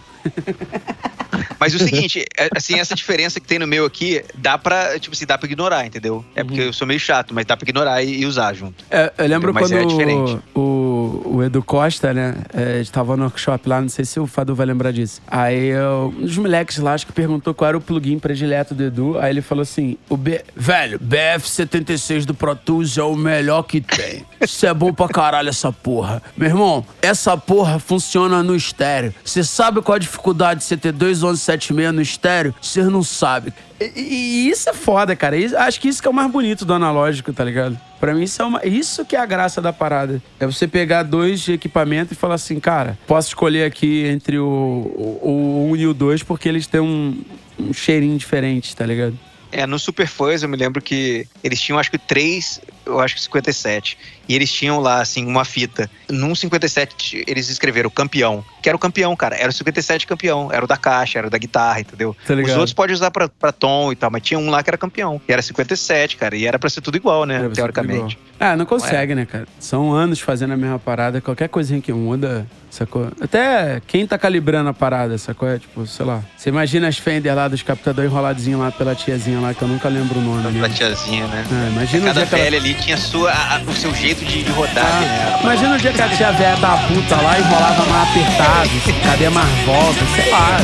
[1.60, 5.16] Mas o seguinte, é, assim, essa diferença que tem no meu aqui, dá pra, tipo
[5.16, 6.24] assim, dá pra ignorar, entendeu?
[6.36, 6.68] É porque uhum.
[6.68, 8.84] eu sou meio chato, mas dá pra ignorar e, e usar junto.
[8.90, 10.91] É, eu lembro quando é o,
[11.26, 14.66] o, Edu Costa, né, é, estava no workshop lá, não sei se o Fadu vai
[14.66, 15.22] lembrar disso.
[15.28, 18.84] Aí eu, um dos moleques lá, acho que perguntou qual era o plugin predileto do
[18.84, 20.42] Edu, aí ele falou assim, o B...
[20.56, 24.26] Velho, BF76 do Pro Tools é o melhor que tem.
[24.40, 26.22] Isso é bom pra caralho essa porra.
[26.36, 29.14] Meu irmão, essa porra funciona no estéreo.
[29.24, 32.56] Você sabe qual a dificuldade de você ter dois 1176 no estéreo?
[32.62, 33.54] Você não sabe.
[33.80, 35.36] E, e, isso é foda, cara.
[35.66, 37.78] acho que isso que é o mais bonito do analógico, tá ligado?
[38.02, 40.20] Pra mim, isso é uma, isso que é a graça da parada.
[40.40, 45.68] É você pegar dois equipamentos e falar assim, cara, posso escolher aqui entre o, o,
[45.70, 47.22] o 1 e o 2 porque eles têm um,
[47.60, 49.16] um cheirinho diferente, tá ligado?
[49.52, 53.16] É, no Super Fuzz eu me lembro que eles tinham acho que três eu acho
[53.16, 53.98] que 57.
[54.28, 55.90] E eles tinham lá, assim, uma fita.
[56.10, 58.44] Num 57, eles escreveram campeão.
[58.62, 59.36] Que era o campeão, cara.
[59.36, 60.50] Era o 57 campeão.
[60.52, 62.16] Era o da caixa, era o da guitarra, entendeu?
[62.26, 64.70] Tá Os outros pode usar pra, pra tom e tal, mas tinha um lá que
[64.70, 65.22] era campeão.
[65.28, 66.36] E era 57, cara.
[66.36, 67.50] E era pra ser tudo igual, né?
[67.54, 68.18] Teoricamente.
[68.40, 69.26] Ah, não consegue, não é?
[69.26, 69.48] né, cara?
[69.60, 71.22] São anos fazendo a mesma parada.
[71.22, 73.12] Qualquer coisinha que muda, sacou?
[73.22, 75.48] Até quem tá calibrando a parada, sacou?
[75.48, 76.24] É, tipo, sei lá.
[76.36, 79.90] Você imagina as Fender lá dos captadores enroladinhos lá pela tiazinha lá, que eu nunca
[79.90, 80.54] lembro o nome.
[80.54, 81.46] Pela tiazinha, né?
[81.52, 84.86] É, imagina Cada velha ali tinha sua, a, o seu jeito de, de rodar.
[84.86, 85.40] Ah, né?
[85.44, 88.70] Imagina o dia que a tia velha da puta lá enrolava mais apertado,
[89.04, 90.58] cadê mais volta, sei lá.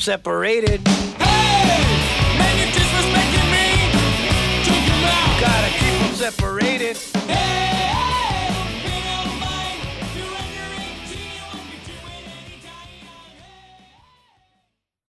[0.00, 0.80] separated.
[1.20, 3.66] Hey, man, you disrespecting me.
[5.40, 6.96] Gotta keep them separated.
[7.28, 7.69] Hey.